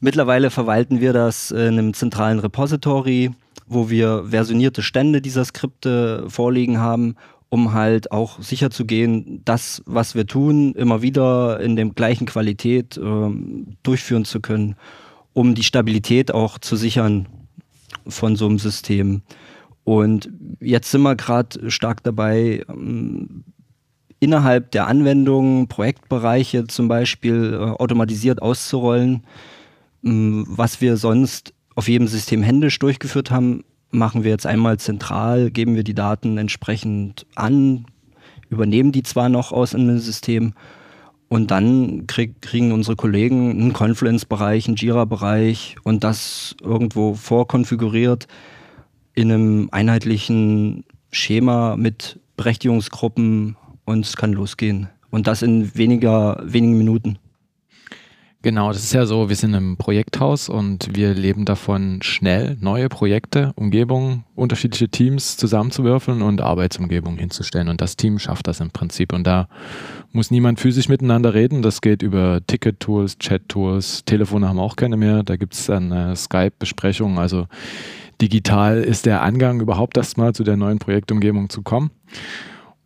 Mittlerweile 0.00 0.50
verwalten 0.50 1.00
wir 1.00 1.12
das 1.12 1.50
in 1.50 1.58
einem 1.58 1.94
zentralen 1.94 2.38
Repository 2.38 3.30
wo 3.66 3.90
wir 3.90 4.24
versionierte 4.28 4.82
Stände 4.82 5.20
dieser 5.20 5.44
Skripte 5.44 6.24
vorliegen 6.28 6.78
haben, 6.78 7.16
um 7.48 7.72
halt 7.72 8.10
auch 8.12 8.40
sicher 8.40 8.70
zu 8.70 8.84
das, 9.44 9.82
was 9.86 10.14
wir 10.14 10.26
tun, 10.26 10.72
immer 10.74 11.02
wieder 11.02 11.60
in 11.60 11.76
der 11.76 11.86
gleichen 11.86 12.26
Qualität 12.26 12.96
äh, 12.96 13.30
durchführen 13.82 14.24
zu 14.24 14.40
können, 14.40 14.76
um 15.32 15.54
die 15.54 15.62
Stabilität 15.62 16.32
auch 16.32 16.58
zu 16.58 16.76
sichern 16.76 17.26
von 18.06 18.36
so 18.36 18.46
einem 18.46 18.58
System. 18.58 19.22
Und 19.84 20.30
jetzt 20.60 20.90
sind 20.90 21.02
wir 21.02 21.14
gerade 21.14 21.70
stark 21.70 22.02
dabei, 22.02 22.64
ähm, 22.68 23.44
innerhalb 24.18 24.70
der 24.72 24.86
Anwendungen 24.86 25.68
Projektbereiche 25.68 26.66
zum 26.66 26.88
Beispiel 26.88 27.52
äh, 27.54 27.56
automatisiert 27.56 28.42
auszurollen, 28.42 29.24
ähm, 30.04 30.44
was 30.48 30.80
wir 30.80 30.96
sonst 30.96 31.52
auf 31.76 31.88
jedem 31.88 32.08
System 32.08 32.42
händisch 32.42 32.78
durchgeführt 32.80 33.30
haben, 33.30 33.62
machen 33.90 34.24
wir 34.24 34.32
jetzt 34.32 34.46
einmal 34.46 34.78
zentral, 34.78 35.50
geben 35.50 35.76
wir 35.76 35.84
die 35.84 35.94
Daten 35.94 36.38
entsprechend 36.38 37.26
an, 37.36 37.86
übernehmen 38.50 38.90
die 38.90 39.04
zwar 39.04 39.28
noch 39.28 39.52
aus 39.52 39.74
einem 39.74 39.98
System 39.98 40.54
und 41.28 41.50
dann 41.50 42.06
krieg, 42.06 42.40
kriegen 42.40 42.72
unsere 42.72 42.96
Kollegen 42.96 43.50
einen 43.50 43.72
Confluence-Bereich, 43.72 44.66
einen 44.66 44.76
Jira-Bereich 44.76 45.76
und 45.82 46.04
das 46.04 46.56
irgendwo 46.62 47.14
vorkonfiguriert 47.14 48.26
in 49.14 49.32
einem 49.32 49.68
einheitlichen 49.72 50.84
Schema 51.10 51.76
mit 51.76 52.20
Berechtigungsgruppen 52.36 53.56
und 53.84 54.04
es 54.04 54.16
kann 54.16 54.32
losgehen. 54.32 54.88
Und 55.10 55.26
das 55.26 55.42
in 55.42 55.74
weniger, 55.74 56.42
wenigen 56.44 56.76
Minuten. 56.76 57.18
Genau, 58.42 58.68
das 58.68 58.84
ist 58.84 58.92
ja 58.92 59.06
so, 59.06 59.28
wir 59.28 59.34
sind 59.34 59.54
im 59.54 59.76
Projekthaus 59.76 60.48
und 60.48 60.94
wir 60.94 61.14
leben 61.14 61.44
davon, 61.44 62.00
schnell 62.02 62.56
neue 62.60 62.88
Projekte, 62.88 63.52
Umgebungen, 63.56 64.24
unterschiedliche 64.36 64.88
Teams 64.88 65.36
zusammenzuwürfeln 65.36 66.22
und 66.22 66.40
Arbeitsumgebungen 66.40 67.18
hinzustellen. 67.18 67.68
Und 67.68 67.80
das 67.80 67.96
Team 67.96 68.18
schafft 68.18 68.46
das 68.46 68.60
im 68.60 68.70
Prinzip. 68.70 69.12
Und 69.12 69.26
da 69.26 69.48
muss 70.12 70.30
niemand 70.30 70.60
physisch 70.60 70.88
miteinander 70.88 71.34
reden. 71.34 71.62
Das 71.62 71.80
geht 71.80 72.02
über 72.02 72.40
Ticket-Tools, 72.46 73.18
Chat-Tools, 73.18 74.04
Telefone 74.04 74.48
haben 74.48 74.60
auch 74.60 74.76
keine 74.76 74.96
mehr. 74.96 75.24
Da 75.24 75.36
gibt 75.36 75.54
es 75.54 75.66
dann 75.66 75.90
äh, 75.90 76.14
Skype-Besprechungen. 76.14 77.18
Also 77.18 77.48
digital 78.20 78.82
ist 78.82 79.06
der 79.06 79.22
Angang 79.22 79.60
überhaupt 79.60 79.96
erstmal 79.96 80.34
zu 80.34 80.44
der 80.44 80.56
neuen 80.56 80.78
Projektumgebung 80.78 81.48
zu 81.48 81.62
kommen. 81.62 81.90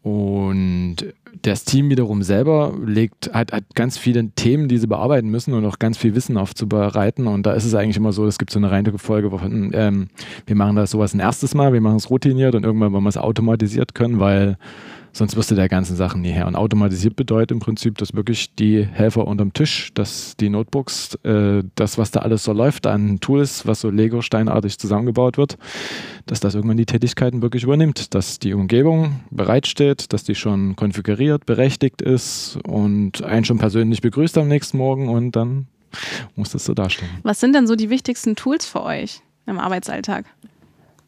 Und 0.02 0.96
das 1.42 1.64
Team 1.64 1.90
wiederum 1.90 2.22
selber 2.22 2.74
legt, 2.84 3.32
hat, 3.34 3.52
hat 3.52 3.64
ganz 3.74 3.98
viele 3.98 4.30
Themen, 4.30 4.68
die 4.68 4.78
sie 4.78 4.86
bearbeiten 4.86 5.28
müssen 5.28 5.52
und 5.52 5.64
auch 5.66 5.78
ganz 5.78 5.98
viel 5.98 6.14
Wissen 6.14 6.38
aufzubereiten. 6.38 7.26
Und 7.26 7.44
da 7.44 7.52
ist 7.52 7.64
es 7.64 7.74
eigentlich 7.74 7.98
immer 7.98 8.12
so, 8.12 8.26
es 8.26 8.38
gibt 8.38 8.50
so 8.50 8.58
eine 8.58 8.70
reine 8.70 8.96
Folge 8.98 9.30
von, 9.30 9.70
ähm, 9.74 10.08
wir 10.46 10.56
machen 10.56 10.76
das 10.76 10.92
sowas 10.92 11.14
ein 11.14 11.20
erstes 11.20 11.54
Mal, 11.54 11.72
wir 11.72 11.80
machen 11.80 11.96
es 11.96 12.08
routiniert 12.08 12.54
und 12.54 12.64
irgendwann 12.64 12.92
wollen 12.92 13.04
wir 13.04 13.10
es 13.10 13.18
automatisiert 13.18 13.94
können, 13.94 14.20
weil 14.20 14.56
Sonst 15.12 15.36
wirst 15.36 15.50
du 15.50 15.54
der 15.54 15.68
ganzen 15.68 15.96
Sachen 15.96 16.22
nie 16.22 16.30
her. 16.30 16.46
Und 16.46 16.56
automatisiert 16.56 17.16
bedeutet 17.16 17.52
im 17.52 17.58
Prinzip, 17.58 17.98
dass 17.98 18.14
wirklich 18.14 18.54
die 18.54 18.84
Helfer 18.84 19.26
unterm 19.26 19.52
Tisch, 19.52 19.90
dass 19.94 20.36
die 20.36 20.48
Notebooks, 20.48 21.14
äh, 21.24 21.62
das, 21.74 21.98
was 21.98 22.10
da 22.10 22.20
alles 22.20 22.44
so 22.44 22.52
läuft 22.52 22.86
an 22.86 23.20
Tools, 23.20 23.66
was 23.66 23.80
so 23.80 23.90
Lego-steinartig 23.90 24.78
zusammengebaut 24.78 25.36
wird, 25.36 25.58
dass 26.26 26.40
das 26.40 26.54
irgendwann 26.54 26.76
die 26.76 26.86
Tätigkeiten 26.86 27.42
wirklich 27.42 27.64
übernimmt. 27.64 28.14
Dass 28.14 28.38
die 28.38 28.54
Umgebung 28.54 29.20
bereitsteht, 29.30 30.12
dass 30.12 30.24
die 30.24 30.34
schon 30.34 30.76
konfiguriert, 30.76 31.46
berechtigt 31.46 32.02
ist 32.02 32.58
und 32.66 33.22
einen 33.22 33.44
schon 33.44 33.58
persönlich 33.58 34.00
begrüßt 34.00 34.38
am 34.38 34.48
nächsten 34.48 34.78
Morgen 34.78 35.08
und 35.08 35.34
dann 35.36 35.66
muss 36.36 36.50
das 36.50 36.64
so 36.64 36.74
dastehen. 36.74 37.10
Was 37.22 37.40
sind 37.40 37.54
denn 37.54 37.66
so 37.66 37.74
die 37.74 37.90
wichtigsten 37.90 38.36
Tools 38.36 38.64
für 38.64 38.82
euch 38.82 39.20
im 39.46 39.58
Arbeitsalltag? 39.58 40.26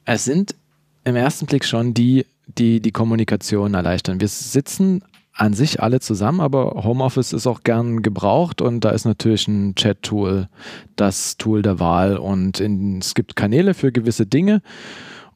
Es 0.05 0.25
sind 0.25 0.57
im 1.05 1.17
ersten 1.17 1.47
Blick 1.47 1.65
schon 1.65 1.95
die 1.95 2.27
die 2.47 2.81
die 2.81 2.93
Kommunikation 2.93 3.75
erleichtern. 3.75 4.21
Wir 4.21 4.29
sitzen 4.29 5.03
an 5.35 5.55
sich 5.55 5.83
alle 5.83 6.01
zusammen, 6.01 6.41
aber 6.41 6.83
Homeoffice 6.85 7.33
ist 7.33 7.47
auch 7.47 7.63
gern 7.63 8.03
gebraucht 8.03 8.61
und 8.61 8.81
da 8.81 8.91
ist 8.91 9.07
natürlich 9.07 9.49
ein 9.49 9.75
Chat-Tool 9.75 10.49
das 10.97 11.39
Tool 11.39 11.63
der 11.63 11.81
Wahl 11.81 12.19
und 12.19 12.61
in, 12.61 12.99
es 12.99 13.15
gibt 13.15 13.35
Kanäle 13.35 13.73
für 13.73 13.93
gewisse 13.93 14.27
Dinge 14.27 14.61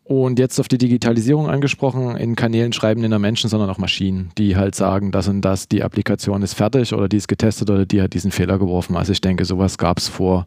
und 0.08 0.38
jetzt 0.38 0.60
auf 0.60 0.68
die 0.68 0.78
Digitalisierung 0.78 1.50
angesprochen, 1.50 2.16
in 2.16 2.36
Kanälen 2.36 2.72
schreiben 2.72 3.00
nicht 3.00 3.10
nur 3.10 3.18
Menschen, 3.18 3.50
sondern 3.50 3.68
auch 3.68 3.78
Maschinen, 3.78 4.30
die 4.38 4.54
halt 4.54 4.76
sagen, 4.76 5.10
das 5.10 5.26
und 5.26 5.40
das, 5.40 5.66
die 5.66 5.82
Applikation 5.82 6.42
ist 6.42 6.54
fertig 6.54 6.92
oder 6.92 7.08
die 7.08 7.16
ist 7.16 7.26
getestet 7.26 7.70
oder 7.70 7.86
die 7.86 8.00
hat 8.00 8.14
diesen 8.14 8.30
Fehler 8.30 8.60
geworfen. 8.60 8.96
Also 8.96 9.10
ich 9.10 9.20
denke, 9.20 9.44
sowas 9.44 9.78
gab 9.78 9.98
es 9.98 10.06
vor 10.06 10.46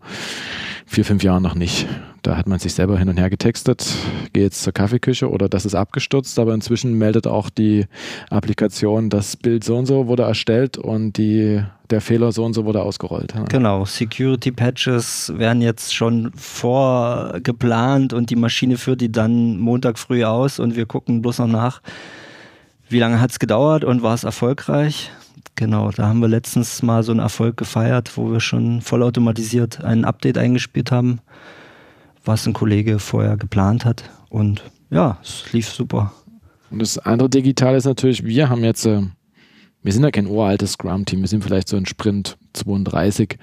vier, 0.86 1.04
fünf 1.04 1.24
Jahren 1.24 1.44
noch 1.44 1.56
nicht. 1.56 1.88
Da 2.22 2.36
hat 2.36 2.48
man 2.48 2.60
sich 2.60 2.74
selber 2.74 2.98
hin 2.98 3.08
und 3.08 3.18
her 3.18 3.30
getextet, 3.30 3.86
gehe 4.34 4.44
jetzt 4.44 4.62
zur 4.62 4.74
Kaffeeküche 4.74 5.30
oder 5.30 5.48
das 5.48 5.66
ist 5.66 5.76
abgestürzt, 5.76 6.38
aber 6.38 6.54
inzwischen 6.54 6.98
meldet 6.98 7.28
auch 7.28 7.50
die 7.50 7.86
Applikation, 8.30 9.10
das 9.10 9.38
Bild 9.38 9.64
so 9.64 9.78
und 9.78 9.86
so 9.86 10.08
wurde 10.08 10.24
erstellt 10.24 10.78
und 10.78 11.18
die, 11.18 11.64
der 11.90 12.02
Fehler 12.02 12.34
so 12.34 12.44
und 12.44 12.54
so 12.54 12.66
wurde 12.66 12.82
ausgerollt. 12.82 13.34
Genau, 13.50 13.86
Security 13.86 14.52
Patches 14.52 15.32
werden 15.38 15.62
jetzt 15.62 15.96
schon 15.96 16.32
vorgeplant 16.36 18.12
und 18.12 18.30
die 18.30 18.36
Maschine 18.36 18.78
führt 18.78 19.00
die 19.00 19.12
dann 19.12 19.58
Montag 19.58 19.98
früh 19.98 20.26
aus 20.26 20.60
und 20.60 20.76
wir 20.76 20.86
gucken 20.86 21.22
bloß 21.22 21.40
noch 21.40 21.48
nach, 21.48 21.82
wie 22.90 23.00
lange 23.00 23.22
hat 23.22 23.32
es 23.32 23.40
gedauert 23.40 23.86
und 23.86 24.04
war 24.04 24.14
es 24.14 24.26
erfolgreich. 24.26 25.12
Genau, 25.56 25.92
da 25.92 26.08
haben 26.08 26.20
wir 26.20 26.28
letztens 26.28 26.84
mal 26.84 27.04
so 27.04 27.12
einen 27.12 27.20
Erfolg 27.22 27.56
gefeiert, 27.56 28.18
wo 28.18 28.32
wir 28.32 28.40
schon 28.40 28.82
vollautomatisiert 28.82 29.84
ein 29.84 30.06
Update 30.06 30.38
eingespielt 30.38 30.92
haben 30.92 31.22
was 32.24 32.46
ein 32.46 32.54
Kollege 32.54 33.00
vorher 33.00 33.38
geplant 33.38 33.86
hat. 33.86 34.10
Und 34.30 34.64
ja, 34.90 35.18
es 35.22 35.52
lief 35.54 35.70
super. 35.70 36.14
Und 36.72 36.80
das 36.80 36.98
andere 36.98 37.30
Digitale 37.30 37.78
ist 37.78 37.86
natürlich, 37.86 38.24
wir 38.24 38.50
haben 38.50 38.64
jetzt, 38.64 38.86
äh, 38.86 39.02
wir 39.82 39.94
sind 39.94 40.04
ja 40.04 40.12
kein 40.12 40.28
uraltes 40.28 40.74
Scrum-Team, 40.74 41.22
wir 41.22 41.28
sind 41.28 41.44
vielleicht 41.44 41.68
so 41.70 41.78
ein 41.78 41.86
Sprint 41.86 42.38
32, 42.54 43.38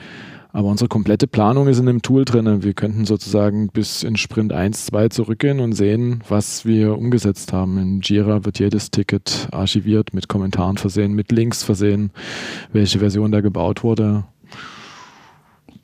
aber 0.52 0.68
unsere 0.68 0.88
komplette 0.88 1.26
Planung 1.26 1.68
ist 1.68 1.78
in 1.78 1.85
dem 1.85 2.00
Tool 2.00 2.25
drin. 2.25 2.62
Wir 2.62 2.73
könnten 2.73 3.04
sozusagen 3.04 3.68
bis 3.68 4.02
in 4.02 4.16
Sprint 4.16 4.54
1, 4.54 4.87
2 4.87 5.09
zurückgehen 5.11 5.61
und 5.61 5.75
sehen, 5.75 6.23
was 6.28 6.64
wir 6.64 6.97
umgesetzt 6.97 7.52
haben. 7.52 7.76
In 7.76 8.00
Jira 8.00 8.47
wird 8.47 8.59
jedes 8.59 8.90
Ticket 8.90 9.49
archiviert, 9.52 10.14
mit 10.14 10.28
Kommentaren 10.28 10.78
versehen, 10.78 11.12
mit 11.12 11.30
Links 11.30 11.62
versehen, 11.62 12.11
welche 12.73 13.00
Version 13.00 13.33
da 13.33 13.42
gebaut 13.42 13.85
wurde. 13.85 14.25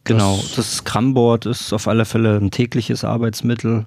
Genau, 0.04 0.36
das, 0.36 0.54
das 0.56 0.76
Scrum-Board 0.76 1.46
ist 1.46 1.72
auf 1.72 1.86
alle 1.86 2.04
Fälle 2.04 2.36
ein 2.36 2.50
tägliches 2.50 3.04
Arbeitsmittel 3.04 3.86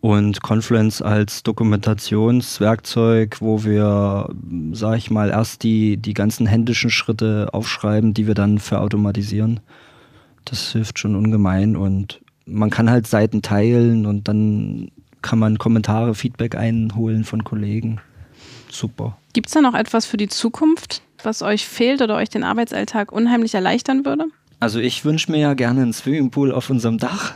und 0.00 0.42
Confluence 0.42 1.02
als 1.02 1.42
Dokumentationswerkzeug, 1.42 3.40
wo 3.40 3.64
wir, 3.64 4.28
sag 4.72 4.98
ich 4.98 5.10
mal, 5.10 5.30
erst 5.30 5.62
die, 5.62 5.96
die 5.96 6.14
ganzen 6.14 6.46
händischen 6.46 6.90
Schritte 6.90 7.48
aufschreiben, 7.52 8.14
die 8.14 8.26
wir 8.26 8.34
dann 8.34 8.58
verautomatisieren. 8.58 9.60
Das 10.44 10.72
hilft 10.72 10.98
schon 10.98 11.16
ungemein 11.16 11.76
und 11.76 12.20
man 12.46 12.70
kann 12.70 12.90
halt 12.90 13.06
Seiten 13.06 13.42
teilen 13.42 14.06
und 14.06 14.28
dann 14.28 14.90
kann 15.20 15.38
man 15.38 15.58
Kommentare, 15.58 16.14
Feedback 16.14 16.54
einholen 16.54 17.24
von 17.24 17.42
Kollegen. 17.42 18.00
Super. 18.70 19.16
Gibt 19.32 19.48
es 19.48 19.54
da 19.54 19.60
noch 19.60 19.74
etwas 19.74 20.06
für 20.06 20.16
die 20.16 20.28
Zukunft, 20.28 21.02
was 21.22 21.42
euch 21.42 21.66
fehlt 21.66 22.02
oder 22.02 22.16
euch 22.16 22.28
den 22.28 22.44
Arbeitsalltag 22.44 23.10
unheimlich 23.10 23.54
erleichtern 23.54 24.04
würde? 24.04 24.26
Also 24.60 24.80
ich 24.80 25.04
wünsche 25.04 25.30
mir 25.30 25.38
ja 25.38 25.54
gerne 25.54 25.82
einen 25.82 25.92
Swimmingpool 25.92 26.52
auf 26.52 26.68
unserem 26.68 26.98
Dach 26.98 27.34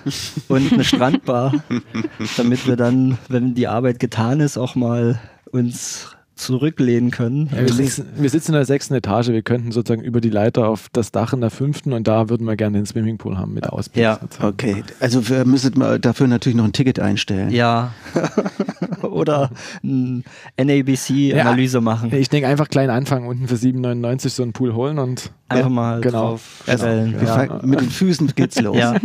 und 0.48 0.72
eine 0.72 0.82
Strandbar, 0.82 1.62
damit 2.36 2.66
wir 2.66 2.76
dann, 2.76 3.16
wenn 3.28 3.54
die 3.54 3.68
Arbeit 3.68 4.00
getan 4.00 4.40
ist, 4.40 4.58
auch 4.58 4.74
mal 4.74 5.20
uns 5.52 6.16
zurücklehnen 6.34 7.10
können. 7.10 7.48
Ja, 7.52 7.60
wir, 7.62 7.72
sitzen, 7.72 8.06
wir, 8.16 8.30
sitzen, 8.30 8.52
in 8.52 8.54
der 8.54 8.64
sechsten 8.64 8.94
Etage, 8.94 9.28
wir 9.28 9.42
könnten 9.42 9.72
sozusagen 9.72 10.02
über 10.02 10.20
die 10.20 10.30
Leiter 10.30 10.68
auf 10.68 10.88
das 10.92 11.12
Dach 11.12 11.32
in 11.32 11.40
der 11.40 11.50
fünften 11.50 11.92
und 11.92 12.08
da 12.08 12.28
würden 12.28 12.46
wir 12.46 12.56
gerne 12.56 12.78
den 12.78 12.86
Swimmingpool 12.86 13.38
haben 13.38 13.54
mit 13.54 13.68
Ausblick. 13.68 14.02
Ja, 14.02 14.18
okay. 14.40 14.82
Also 15.00 15.28
wir 15.28 15.44
müsstet 15.44 15.76
mal 15.76 15.98
dafür 15.98 16.26
natürlich 16.26 16.56
noch 16.56 16.64
ein 16.64 16.72
Ticket 16.72 17.00
einstellen. 17.00 17.50
Ja. 17.50 17.92
Oder 19.02 19.50
eine 19.82 20.22
NABC-Analyse 20.58 21.78
ja, 21.78 21.80
machen. 21.80 22.14
Ich 22.14 22.28
denke 22.28 22.48
einfach 22.48 22.68
klein 22.68 22.90
anfangen, 22.90 23.26
unten 23.26 23.48
für 23.48 23.56
7,99 23.56 24.28
so 24.30 24.42
einen 24.42 24.52
Pool 24.52 24.74
holen 24.74 24.98
und 24.98 25.30
einfach 25.48 25.70
mal 25.70 26.00
genau. 26.00 26.30
drauf 26.30 26.62
stellen. 26.62 27.16
Ja. 27.24 27.60
Mit 27.62 27.80
den 27.80 27.90
Füßen 27.90 28.32
geht's 28.34 28.60
los. 28.60 28.76
Ja. 28.76 28.96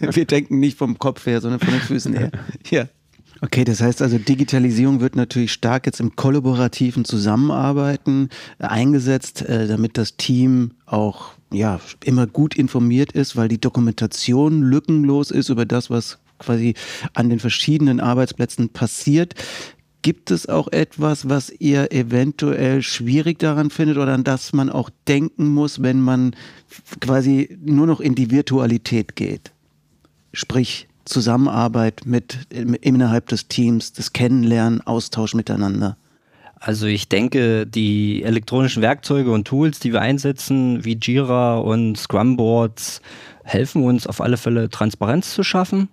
wir 0.00 0.24
denken 0.26 0.58
nicht 0.58 0.78
vom 0.78 0.98
Kopf 0.98 1.26
her, 1.26 1.40
sondern 1.40 1.60
von 1.60 1.72
den 1.72 1.80
Füßen 1.80 2.14
her. 2.14 2.30
Ja. 2.70 2.84
Okay, 3.40 3.64
das 3.64 3.80
heißt 3.80 4.00
also, 4.00 4.18
Digitalisierung 4.18 5.00
wird 5.00 5.16
natürlich 5.16 5.52
stark 5.52 5.86
jetzt 5.86 6.00
im 6.00 6.16
kollaborativen 6.16 7.04
Zusammenarbeiten 7.04 8.28
äh, 8.58 8.64
eingesetzt, 8.64 9.42
äh, 9.42 9.66
damit 9.66 9.98
das 9.98 10.16
Team 10.16 10.72
auch 10.86 11.32
ja, 11.52 11.80
immer 12.04 12.26
gut 12.26 12.56
informiert 12.56 13.12
ist, 13.12 13.36
weil 13.36 13.48
die 13.48 13.60
Dokumentation 13.60 14.62
lückenlos 14.62 15.30
ist 15.30 15.48
über 15.48 15.66
das, 15.66 15.90
was 15.90 16.18
quasi 16.38 16.74
an 17.12 17.30
den 17.30 17.38
verschiedenen 17.38 18.00
Arbeitsplätzen 18.00 18.68
passiert. 18.68 19.34
Gibt 20.02 20.30
es 20.30 20.48
auch 20.48 20.68
etwas, 20.68 21.28
was 21.28 21.50
ihr 21.50 21.90
eventuell 21.92 22.82
schwierig 22.82 23.38
daran 23.38 23.70
findet 23.70 23.96
oder 23.96 24.12
an 24.12 24.24
das 24.24 24.52
man 24.52 24.68
auch 24.68 24.90
denken 25.08 25.48
muss, 25.48 25.82
wenn 25.82 26.00
man 26.00 26.36
quasi 27.00 27.56
nur 27.64 27.86
noch 27.86 28.00
in 28.00 28.14
die 28.14 28.30
Virtualität 28.30 29.16
geht? 29.16 29.52
Sprich, 30.32 30.88
Zusammenarbeit 31.04 32.02
mit 32.04 32.38
innerhalb 32.50 33.28
des 33.28 33.48
Teams, 33.48 33.92
das 33.92 34.12
Kennenlernen, 34.12 34.80
Austausch 34.86 35.34
miteinander? 35.34 35.96
Also 36.60 36.86
ich 36.86 37.10
denke, 37.10 37.66
die 37.66 38.22
elektronischen 38.22 38.80
Werkzeuge 38.80 39.30
und 39.30 39.46
Tools, 39.46 39.80
die 39.80 39.92
wir 39.92 40.00
einsetzen, 40.00 40.84
wie 40.84 40.98
Jira 41.00 41.58
und 41.58 41.98
Scrumboards, 41.98 43.02
helfen 43.44 43.84
uns 43.84 44.06
auf 44.06 44.22
alle 44.22 44.38
Fälle 44.38 44.70
Transparenz 44.70 45.34
zu 45.34 45.42
schaffen 45.42 45.88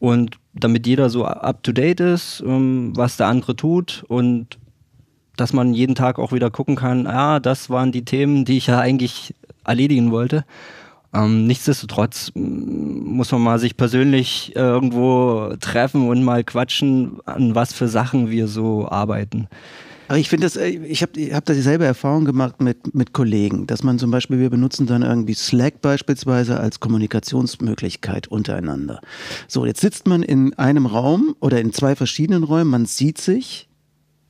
und 0.00 0.38
damit 0.52 0.86
jeder 0.88 1.10
so 1.10 1.24
up-to-date 1.24 2.00
ist, 2.00 2.42
ähm, 2.44 2.92
was 2.96 3.18
der 3.18 3.28
andere 3.28 3.54
tut 3.54 4.04
und 4.08 4.58
dass 5.36 5.52
man 5.52 5.74
jeden 5.74 5.94
Tag 5.94 6.18
auch 6.18 6.32
wieder 6.32 6.50
gucken 6.50 6.74
kann, 6.74 7.06
ah, 7.06 7.38
das 7.38 7.70
waren 7.70 7.92
die 7.92 8.04
Themen, 8.04 8.44
die 8.44 8.56
ich 8.56 8.66
ja 8.66 8.80
eigentlich 8.80 9.34
erledigen 9.64 10.10
wollte. 10.10 10.44
Ähm, 11.12 11.46
nichtsdestotrotz 11.46 12.30
muss 12.34 13.32
man 13.32 13.42
mal 13.42 13.58
sich 13.58 13.76
persönlich 13.76 14.54
äh, 14.54 14.60
irgendwo 14.60 15.54
treffen 15.60 16.08
und 16.08 16.22
mal 16.22 16.44
quatschen, 16.44 17.18
an 17.24 17.54
was 17.54 17.72
für 17.72 17.88
Sachen 17.88 18.30
wir 18.30 18.46
so 18.46 18.88
arbeiten. 18.88 19.48
Aber 20.10 20.18
ich 20.18 20.28
finde 20.28 20.46
das, 20.46 20.56
äh, 20.56 20.68
ich 20.68 21.02
habe 21.02 21.20
hab 21.34 21.44
da 21.44 21.54
dieselbe 21.54 21.84
Erfahrung 21.84 22.24
gemacht 22.24 22.60
mit, 22.60 22.94
mit 22.94 23.12
Kollegen, 23.12 23.66
dass 23.66 23.82
man 23.82 23.98
zum 23.98 24.10
Beispiel, 24.10 24.40
wir 24.40 24.50
benutzen 24.50 24.86
dann 24.86 25.02
irgendwie 25.02 25.34
Slack 25.34 25.80
beispielsweise 25.80 26.58
als 26.58 26.80
Kommunikationsmöglichkeit 26.80 28.28
untereinander. 28.28 29.00
So, 29.48 29.66
jetzt 29.66 29.80
sitzt 29.80 30.06
man 30.06 30.22
in 30.22 30.54
einem 30.54 30.86
Raum 30.86 31.34
oder 31.40 31.60
in 31.60 31.72
zwei 31.72 31.94
verschiedenen 31.96 32.44
Räumen, 32.44 32.70
man 32.70 32.86
sieht 32.86 33.18
sich, 33.18 33.68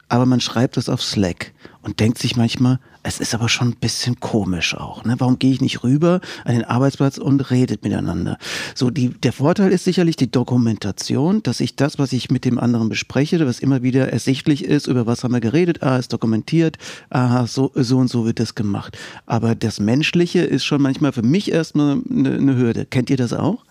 aber 0.08 0.26
man 0.26 0.40
schreibt 0.40 0.76
es 0.76 0.88
auf 0.88 1.02
Slack 1.02 1.52
und 1.82 2.00
denkt 2.00 2.18
sich 2.18 2.36
manchmal, 2.36 2.78
es 3.02 3.20
ist 3.20 3.34
aber 3.34 3.48
schon 3.48 3.68
ein 3.68 3.76
bisschen 3.76 4.20
komisch 4.20 4.74
auch. 4.74 5.04
Ne? 5.04 5.14
Warum 5.18 5.38
gehe 5.38 5.52
ich 5.52 5.62
nicht 5.62 5.82
rüber 5.82 6.20
an 6.44 6.54
den 6.54 6.64
Arbeitsplatz 6.64 7.16
und 7.16 7.50
redet 7.50 7.82
miteinander? 7.82 8.36
So, 8.74 8.90
die, 8.90 9.08
der 9.08 9.32
Vorteil 9.32 9.72
ist 9.72 9.84
sicherlich 9.84 10.16
die 10.16 10.30
Dokumentation, 10.30 11.42
dass 11.42 11.60
ich 11.60 11.76
das, 11.76 11.98
was 11.98 12.12
ich 12.12 12.30
mit 12.30 12.44
dem 12.44 12.58
anderen 12.58 12.90
bespreche, 12.90 13.46
was 13.46 13.60
immer 13.60 13.82
wieder 13.82 14.12
ersichtlich 14.12 14.64
ist, 14.64 14.86
über 14.86 15.06
was 15.06 15.24
haben 15.24 15.32
wir 15.32 15.40
geredet, 15.40 15.82
ah, 15.82 15.96
ist 15.96 16.12
dokumentiert, 16.12 16.76
aha, 17.08 17.46
so, 17.46 17.72
so 17.74 17.96
und 17.96 18.08
so 18.08 18.26
wird 18.26 18.38
das 18.38 18.54
gemacht. 18.54 18.98
Aber 19.24 19.54
das 19.54 19.80
Menschliche 19.80 20.40
ist 20.40 20.64
schon 20.64 20.82
manchmal 20.82 21.12
für 21.12 21.22
mich 21.22 21.50
erstmal 21.50 22.02
eine, 22.10 22.34
eine 22.34 22.56
Hürde. 22.56 22.84
Kennt 22.84 23.08
ihr 23.08 23.16
das 23.16 23.32
auch? 23.32 23.64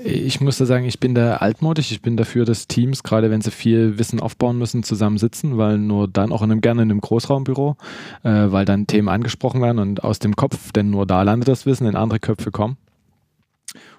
Ich 0.00 0.40
muss 0.40 0.58
da 0.58 0.64
sagen, 0.64 0.84
ich 0.84 1.00
bin 1.00 1.16
da 1.16 1.38
altmodisch. 1.38 1.90
Ich 1.90 2.02
bin 2.02 2.16
dafür, 2.16 2.44
dass 2.44 2.68
Teams, 2.68 3.02
gerade 3.02 3.32
wenn 3.32 3.40
sie 3.40 3.50
viel 3.50 3.98
Wissen 3.98 4.20
aufbauen 4.20 4.56
müssen, 4.56 4.84
zusammensitzen, 4.84 5.58
weil 5.58 5.76
nur 5.76 6.06
dann 6.06 6.30
auch 6.30 6.42
in 6.42 6.52
einem, 6.52 6.60
gerne 6.60 6.82
in 6.82 6.90
einem 6.92 7.00
Großraumbüro, 7.00 7.76
äh, 8.22 8.30
weil 8.30 8.64
dann 8.64 8.86
Themen 8.86 9.08
angesprochen 9.08 9.60
werden 9.60 9.80
und 9.80 10.04
aus 10.04 10.20
dem 10.20 10.36
Kopf, 10.36 10.70
denn 10.70 10.90
nur 10.90 11.04
da 11.04 11.22
landet 11.22 11.48
das 11.48 11.66
Wissen, 11.66 11.86
in 11.88 11.96
andere 11.96 12.20
Köpfe 12.20 12.52
kommen. 12.52 12.76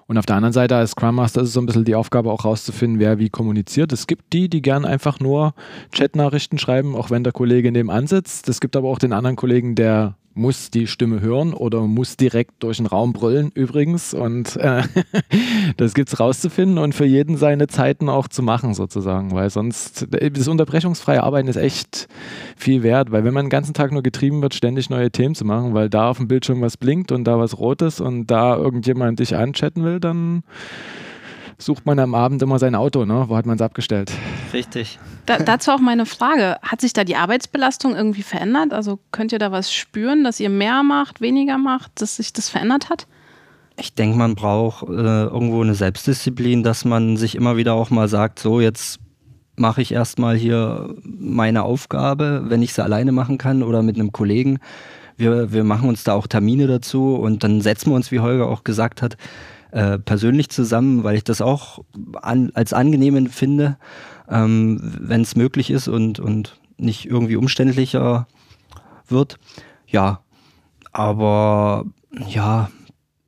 Und 0.06 0.16
auf 0.16 0.26
der 0.26 0.36
anderen 0.36 0.54
Seite 0.54 0.74
als 0.74 0.92
Scrum 0.92 1.14
Master 1.14 1.42
ist 1.42 1.48
es 1.48 1.54
so 1.54 1.60
ein 1.60 1.66
bisschen 1.66 1.84
die 1.84 1.94
Aufgabe 1.94 2.32
auch 2.32 2.44
rauszufinden, 2.44 2.98
wer 2.98 3.18
wie 3.18 3.28
kommuniziert. 3.28 3.92
Es 3.92 4.06
gibt 4.06 4.32
die, 4.32 4.48
die 4.48 4.62
gern 4.62 4.86
einfach 4.86 5.20
nur 5.20 5.54
Chatnachrichten 5.92 6.58
schreiben, 6.58 6.96
auch 6.96 7.10
wenn 7.10 7.24
der 7.24 7.32
Kollege 7.32 7.70
nebenan 7.70 8.06
sitzt. 8.06 8.48
Es 8.48 8.60
gibt 8.60 8.74
aber 8.74 8.88
auch 8.88 8.98
den 8.98 9.12
anderen 9.12 9.36
Kollegen, 9.36 9.74
der 9.74 10.16
muss 10.34 10.70
die 10.70 10.86
Stimme 10.86 11.20
hören 11.20 11.52
oder 11.52 11.82
muss 11.82 12.16
direkt 12.16 12.62
durch 12.62 12.76
den 12.76 12.86
Raum 12.86 13.12
brüllen 13.12 13.50
übrigens. 13.54 14.14
Und 14.14 14.56
äh, 14.56 14.82
das 15.76 15.94
gibt 15.94 16.08
es 16.08 16.20
rauszufinden 16.20 16.78
und 16.78 16.94
für 16.94 17.04
jeden 17.04 17.36
seine 17.36 17.66
Zeiten 17.66 18.08
auch 18.08 18.28
zu 18.28 18.42
machen 18.42 18.74
sozusagen, 18.74 19.32
weil 19.32 19.50
sonst 19.50 20.06
das 20.10 20.48
unterbrechungsfreie 20.48 21.22
Arbeiten 21.22 21.48
ist 21.48 21.56
echt 21.56 22.08
viel 22.56 22.82
wert, 22.82 23.10
weil 23.10 23.24
wenn 23.24 23.34
man 23.34 23.46
den 23.46 23.50
ganzen 23.50 23.74
Tag 23.74 23.92
nur 23.92 24.02
getrieben 24.02 24.40
wird, 24.42 24.54
ständig 24.54 24.88
neue 24.90 25.10
Themen 25.10 25.34
zu 25.34 25.44
machen, 25.44 25.74
weil 25.74 25.90
da 25.90 26.10
auf 26.10 26.18
dem 26.18 26.28
Bildschirm 26.28 26.60
was 26.60 26.76
blinkt 26.76 27.12
und 27.12 27.24
da 27.24 27.38
was 27.38 27.58
rot 27.58 27.82
ist 27.82 28.00
und 28.00 28.26
da 28.26 28.56
irgendjemand 28.56 29.18
dich 29.18 29.36
anchatten 29.36 29.84
will, 29.84 30.00
dann 30.00 30.42
sucht 31.62 31.86
man 31.86 31.98
am 31.98 32.14
Abend 32.14 32.42
immer 32.42 32.58
sein 32.58 32.74
Auto, 32.74 33.04
ne? 33.04 33.24
Wo 33.28 33.36
hat 33.36 33.46
man 33.46 33.56
es 33.56 33.62
abgestellt? 33.62 34.10
Richtig. 34.52 34.98
Da, 35.26 35.38
dazu 35.38 35.70
auch 35.70 35.80
meine 35.80 36.06
Frage. 36.06 36.56
Hat 36.62 36.80
sich 36.80 36.92
da 36.92 37.04
die 37.04 37.16
Arbeitsbelastung 37.16 37.94
irgendwie 37.94 38.22
verändert? 38.22 38.72
Also 38.72 38.98
könnt 39.12 39.32
ihr 39.32 39.38
da 39.38 39.52
was 39.52 39.72
spüren, 39.72 40.24
dass 40.24 40.40
ihr 40.40 40.50
mehr 40.50 40.82
macht, 40.82 41.20
weniger 41.20 41.58
macht, 41.58 42.00
dass 42.00 42.16
sich 42.16 42.32
das 42.32 42.48
verändert 42.48 42.90
hat? 42.90 43.06
Ich 43.76 43.94
denke, 43.94 44.18
man 44.18 44.34
braucht 44.34 44.88
äh, 44.88 45.24
irgendwo 45.24 45.62
eine 45.62 45.74
Selbstdisziplin, 45.74 46.62
dass 46.62 46.84
man 46.84 47.16
sich 47.16 47.34
immer 47.34 47.56
wieder 47.56 47.74
auch 47.74 47.90
mal 47.90 48.08
sagt, 48.08 48.38
so 48.38 48.60
jetzt 48.60 48.98
mache 49.56 49.82
ich 49.82 49.92
erstmal 49.92 50.36
hier 50.36 50.94
meine 51.04 51.62
Aufgabe, 51.62 52.44
wenn 52.46 52.62
ich 52.62 52.74
sie 52.74 52.82
alleine 52.82 53.12
machen 53.12 53.38
kann 53.38 53.62
oder 53.62 53.82
mit 53.82 53.96
einem 53.96 54.12
Kollegen. 54.12 54.58
Wir, 55.16 55.52
wir 55.52 55.64
machen 55.64 55.88
uns 55.88 56.02
da 56.02 56.14
auch 56.14 56.26
Termine 56.26 56.66
dazu 56.66 57.14
und 57.14 57.44
dann 57.44 57.60
setzen 57.60 57.90
wir 57.90 57.96
uns, 57.96 58.10
wie 58.10 58.20
Holger 58.20 58.48
auch 58.48 58.64
gesagt 58.64 59.02
hat, 59.02 59.16
äh, 59.72 59.98
persönlich 59.98 60.50
zusammen, 60.50 61.04
weil 61.04 61.16
ich 61.16 61.24
das 61.24 61.40
auch 61.40 61.84
an, 62.14 62.50
als 62.54 62.72
angenehm 62.72 63.16
empfinde, 63.16 63.76
ähm, 64.28 64.80
wenn 65.00 65.22
es 65.22 65.36
möglich 65.36 65.70
ist 65.70 65.88
und, 65.88 66.20
und 66.20 66.58
nicht 66.76 67.06
irgendwie 67.06 67.36
umständlicher 67.36 68.26
wird. 69.08 69.38
Ja, 69.86 70.20
aber 70.92 71.84
ja, 72.28 72.70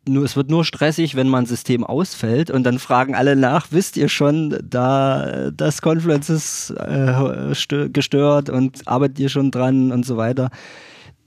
nur, 0.08 0.24
es 0.24 0.36
wird 0.36 0.50
nur 0.50 0.64
stressig, 0.64 1.14
wenn 1.14 1.28
mein 1.28 1.46
System 1.46 1.84
ausfällt 1.84 2.50
und 2.50 2.64
dann 2.64 2.78
fragen 2.78 3.14
alle 3.14 3.36
nach, 3.36 3.68
wisst 3.70 3.96
ihr 3.96 4.08
schon, 4.08 4.58
da 4.62 5.50
das 5.52 5.80
Confluence 5.80 6.28
ist 6.28 6.70
äh, 6.70 7.88
gestört 7.88 8.50
und 8.50 8.88
arbeitet 8.88 9.20
ihr 9.20 9.28
schon 9.28 9.50
dran 9.50 9.92
und 9.92 10.04
so 10.04 10.16
weiter 10.16 10.50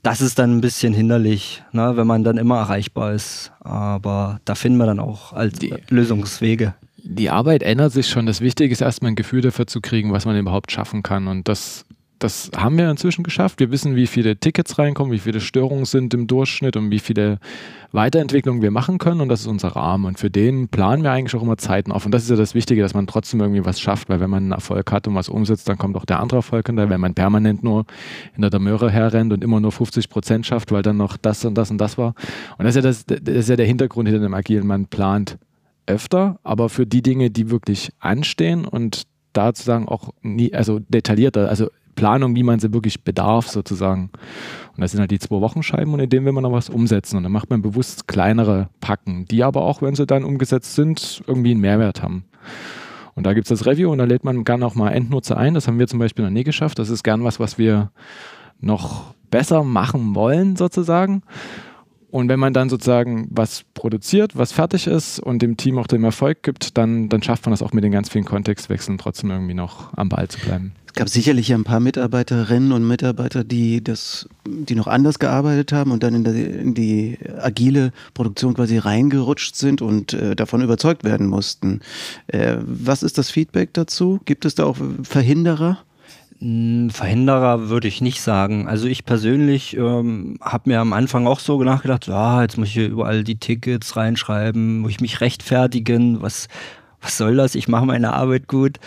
das 0.06 0.20
ist 0.20 0.38
dann 0.38 0.56
ein 0.56 0.60
bisschen 0.60 0.94
hinderlich, 0.94 1.64
ne, 1.72 1.96
wenn 1.96 2.06
man 2.06 2.22
dann 2.22 2.38
immer 2.38 2.58
erreichbar 2.58 3.12
ist. 3.12 3.50
Aber 3.58 4.38
da 4.44 4.54
finden 4.54 4.78
wir 4.78 4.86
dann 4.86 5.00
auch 5.00 5.32
als 5.32 5.58
die, 5.58 5.74
Lösungswege. 5.88 6.74
Die 6.98 7.28
Arbeit 7.28 7.64
ändert 7.64 7.92
sich 7.92 8.08
schon. 8.08 8.24
Das 8.24 8.40
Wichtige 8.40 8.72
ist 8.72 8.82
erstmal 8.82 9.10
ein 9.10 9.16
Gefühl 9.16 9.40
dafür 9.40 9.66
zu 9.66 9.80
kriegen, 9.80 10.12
was 10.12 10.24
man 10.24 10.38
überhaupt 10.38 10.70
schaffen 10.70 11.02
kann. 11.02 11.26
Und 11.26 11.48
das 11.48 11.84
das 12.18 12.50
haben 12.56 12.78
wir 12.78 12.90
inzwischen 12.90 13.22
geschafft. 13.22 13.60
Wir 13.60 13.70
wissen, 13.70 13.94
wie 13.94 14.06
viele 14.06 14.36
Tickets 14.36 14.78
reinkommen, 14.78 15.12
wie 15.12 15.18
viele 15.18 15.40
Störungen 15.40 15.84
sind 15.84 16.14
im 16.14 16.26
Durchschnitt 16.26 16.76
und 16.76 16.90
wie 16.90 16.98
viele 16.98 17.38
Weiterentwicklungen 17.92 18.62
wir 18.62 18.70
machen 18.70 18.98
können. 18.98 19.20
Und 19.20 19.28
das 19.28 19.40
ist 19.40 19.46
unser 19.46 19.68
Rahmen. 19.68 20.06
Und 20.06 20.18
für 20.18 20.30
den 20.30 20.68
planen 20.68 21.02
wir 21.02 21.12
eigentlich 21.12 21.34
auch 21.34 21.42
immer 21.42 21.58
Zeiten 21.58 21.92
auf. 21.92 22.06
Und 22.06 22.12
das 22.12 22.22
ist 22.22 22.30
ja 22.30 22.36
das 22.36 22.54
Wichtige, 22.54 22.80
dass 22.80 22.94
man 22.94 23.06
trotzdem 23.06 23.40
irgendwie 23.40 23.64
was 23.64 23.80
schafft, 23.80 24.08
weil 24.08 24.20
wenn 24.20 24.30
man 24.30 24.44
einen 24.44 24.52
Erfolg 24.52 24.90
hat 24.92 25.06
und 25.08 25.14
was 25.14 25.28
umsetzt, 25.28 25.68
dann 25.68 25.76
kommt 25.76 25.96
auch 25.96 26.06
der 26.06 26.20
andere 26.20 26.38
Erfolg 26.38 26.66
hinterher. 26.66 26.90
Wenn 26.90 27.00
man 27.00 27.14
permanent 27.14 27.62
nur 27.62 27.84
hinter 28.32 28.50
der 28.50 28.60
Möhre 28.60 28.90
herrennt 28.90 29.32
und 29.32 29.44
immer 29.44 29.60
nur 29.60 29.72
50 29.72 30.08
Prozent 30.08 30.46
schafft, 30.46 30.72
weil 30.72 30.82
dann 30.82 30.96
noch 30.96 31.16
das 31.18 31.44
und 31.44 31.54
das 31.54 31.70
und 31.70 31.78
das 31.78 31.98
war. 31.98 32.14
Und 32.56 32.64
das 32.64 32.76
ist 32.76 32.76
ja, 32.76 32.82
das, 32.82 33.04
das 33.06 33.34
ist 33.34 33.48
ja 33.50 33.56
der 33.56 33.66
Hintergrund 33.66 34.08
hinter 34.08 34.22
dem 34.22 34.34
Agilen. 34.34 34.66
Man 34.66 34.86
plant 34.86 35.38
öfter, 35.86 36.38
aber 36.42 36.68
für 36.68 36.86
die 36.86 37.02
Dinge, 37.02 37.30
die 37.30 37.50
wirklich 37.50 37.92
anstehen 38.00 38.64
und 38.64 39.02
da 39.32 39.52
zu 39.52 39.64
sagen 39.64 39.86
auch 39.86 40.12
nie, 40.22 40.52
also 40.54 40.80
detaillierter, 40.88 41.48
also 41.48 41.68
Planung, 41.96 42.36
wie 42.36 42.44
man 42.44 42.60
sie 42.60 42.72
wirklich 42.72 43.02
bedarf, 43.02 43.48
sozusagen. 43.48 44.10
Und 44.76 44.80
das 44.80 44.92
sind 44.92 45.00
halt 45.00 45.10
die 45.10 45.18
zwei 45.18 45.40
Wochenscheiben 45.40 45.92
und 45.92 45.98
in 45.98 46.08
denen 46.08 46.24
will 46.24 46.32
man 46.32 46.44
noch 46.44 46.52
was 46.52 46.70
umsetzen. 46.70 47.16
Und 47.16 47.24
dann 47.24 47.32
macht 47.32 47.50
man 47.50 47.62
bewusst 47.62 48.06
kleinere 48.06 48.68
Packen, 48.80 49.24
die 49.24 49.42
aber 49.42 49.62
auch, 49.62 49.82
wenn 49.82 49.96
sie 49.96 50.06
dann 50.06 50.22
umgesetzt 50.22 50.76
sind, 50.76 51.24
irgendwie 51.26 51.50
einen 51.50 51.60
Mehrwert 51.60 52.02
haben. 52.02 52.24
Und 53.14 53.26
da 53.26 53.32
gibt 53.32 53.50
es 53.50 53.58
das 53.58 53.66
Review 53.66 53.90
und 53.90 53.98
da 53.98 54.04
lädt 54.04 54.24
man 54.24 54.44
gerne 54.44 54.64
auch 54.66 54.74
mal 54.74 54.90
Endnutzer 54.90 55.36
ein. 55.38 55.54
Das 55.54 55.66
haben 55.66 55.78
wir 55.78 55.88
zum 55.88 55.98
Beispiel 55.98 56.24
noch 56.24 56.30
nie 56.30 56.44
geschafft. 56.44 56.78
Das 56.78 56.90
ist 56.90 57.02
gern 57.02 57.24
was, 57.24 57.40
was 57.40 57.58
wir 57.58 57.90
noch 58.60 59.14
besser 59.30 59.64
machen 59.64 60.14
wollen, 60.14 60.54
sozusagen. 60.54 61.22
Und 62.10 62.28
wenn 62.28 62.38
man 62.38 62.52
dann 62.52 62.68
sozusagen 62.68 63.26
was 63.30 63.64
produziert, 63.74 64.36
was 64.36 64.52
fertig 64.52 64.86
ist 64.86 65.18
und 65.18 65.40
dem 65.40 65.56
Team 65.56 65.78
auch 65.78 65.86
den 65.86 66.04
Erfolg 66.04 66.42
gibt, 66.42 66.78
dann, 66.78 67.08
dann 67.08 67.22
schafft 67.22 67.46
man 67.46 67.50
das 67.50 67.62
auch 67.62 67.72
mit 67.72 67.84
den 67.84 67.92
ganz 67.92 68.10
vielen 68.10 68.24
Kontextwechseln 68.24 68.98
trotzdem 68.98 69.30
irgendwie 69.30 69.54
noch 69.54 69.96
am 69.96 70.08
Ball 70.08 70.28
zu 70.28 70.38
bleiben 70.40 70.72
gab 70.96 71.08
sicherlich 71.08 71.52
ein 71.52 71.62
paar 71.62 71.78
Mitarbeiterinnen 71.78 72.72
und 72.72 72.86
Mitarbeiter, 72.86 73.44
die 73.44 73.84
das, 73.84 74.28
die 74.46 74.74
noch 74.74 74.86
anders 74.86 75.18
gearbeitet 75.18 75.72
haben 75.72 75.92
und 75.92 76.02
dann 76.02 76.14
in, 76.14 76.24
der, 76.24 76.34
in 76.34 76.74
die 76.74 77.18
agile 77.38 77.92
Produktion 78.14 78.54
quasi 78.54 78.78
reingerutscht 78.78 79.54
sind 79.54 79.82
und 79.82 80.14
äh, 80.14 80.34
davon 80.34 80.62
überzeugt 80.62 81.04
werden 81.04 81.26
mussten. 81.26 81.80
Äh, 82.26 82.56
was 82.60 83.02
ist 83.02 83.18
das 83.18 83.30
Feedback 83.30 83.74
dazu? 83.74 84.20
Gibt 84.24 84.44
es 84.44 84.54
da 84.54 84.64
auch 84.64 84.78
Verhinderer? 85.02 85.78
Hm, 86.40 86.90
Verhinderer 86.90 87.68
würde 87.68 87.88
ich 87.88 88.00
nicht 88.00 88.22
sagen. 88.22 88.66
Also 88.66 88.88
ich 88.88 89.04
persönlich 89.04 89.76
ähm, 89.76 90.38
habe 90.40 90.70
mir 90.70 90.80
am 90.80 90.94
Anfang 90.94 91.26
auch 91.26 91.40
so 91.40 91.62
nachgedacht, 91.62 92.06
ja, 92.06 92.42
jetzt 92.42 92.56
muss 92.56 92.68
ich 92.68 92.74
hier 92.74 92.88
überall 92.88 93.22
die 93.22 93.38
Tickets 93.38 93.96
reinschreiben, 93.96 94.80
muss 94.80 94.92
ich 94.92 95.00
mich 95.00 95.20
rechtfertigen, 95.20 96.22
was, 96.22 96.48
was 97.02 97.18
soll 97.18 97.36
das, 97.36 97.54
ich 97.54 97.68
mache 97.68 97.84
meine 97.84 98.14
Arbeit 98.14 98.48
gut. 98.48 98.78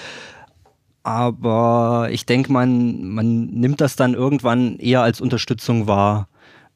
Aber 1.09 2.09
ich 2.11 2.27
denke, 2.27 2.53
man, 2.53 3.09
man 3.09 3.47
nimmt 3.47 3.81
das 3.81 3.95
dann 3.95 4.13
irgendwann 4.13 4.77
eher 4.77 5.01
als 5.01 5.21
Unterstützung 5.21 5.87
wahr, 5.87 6.27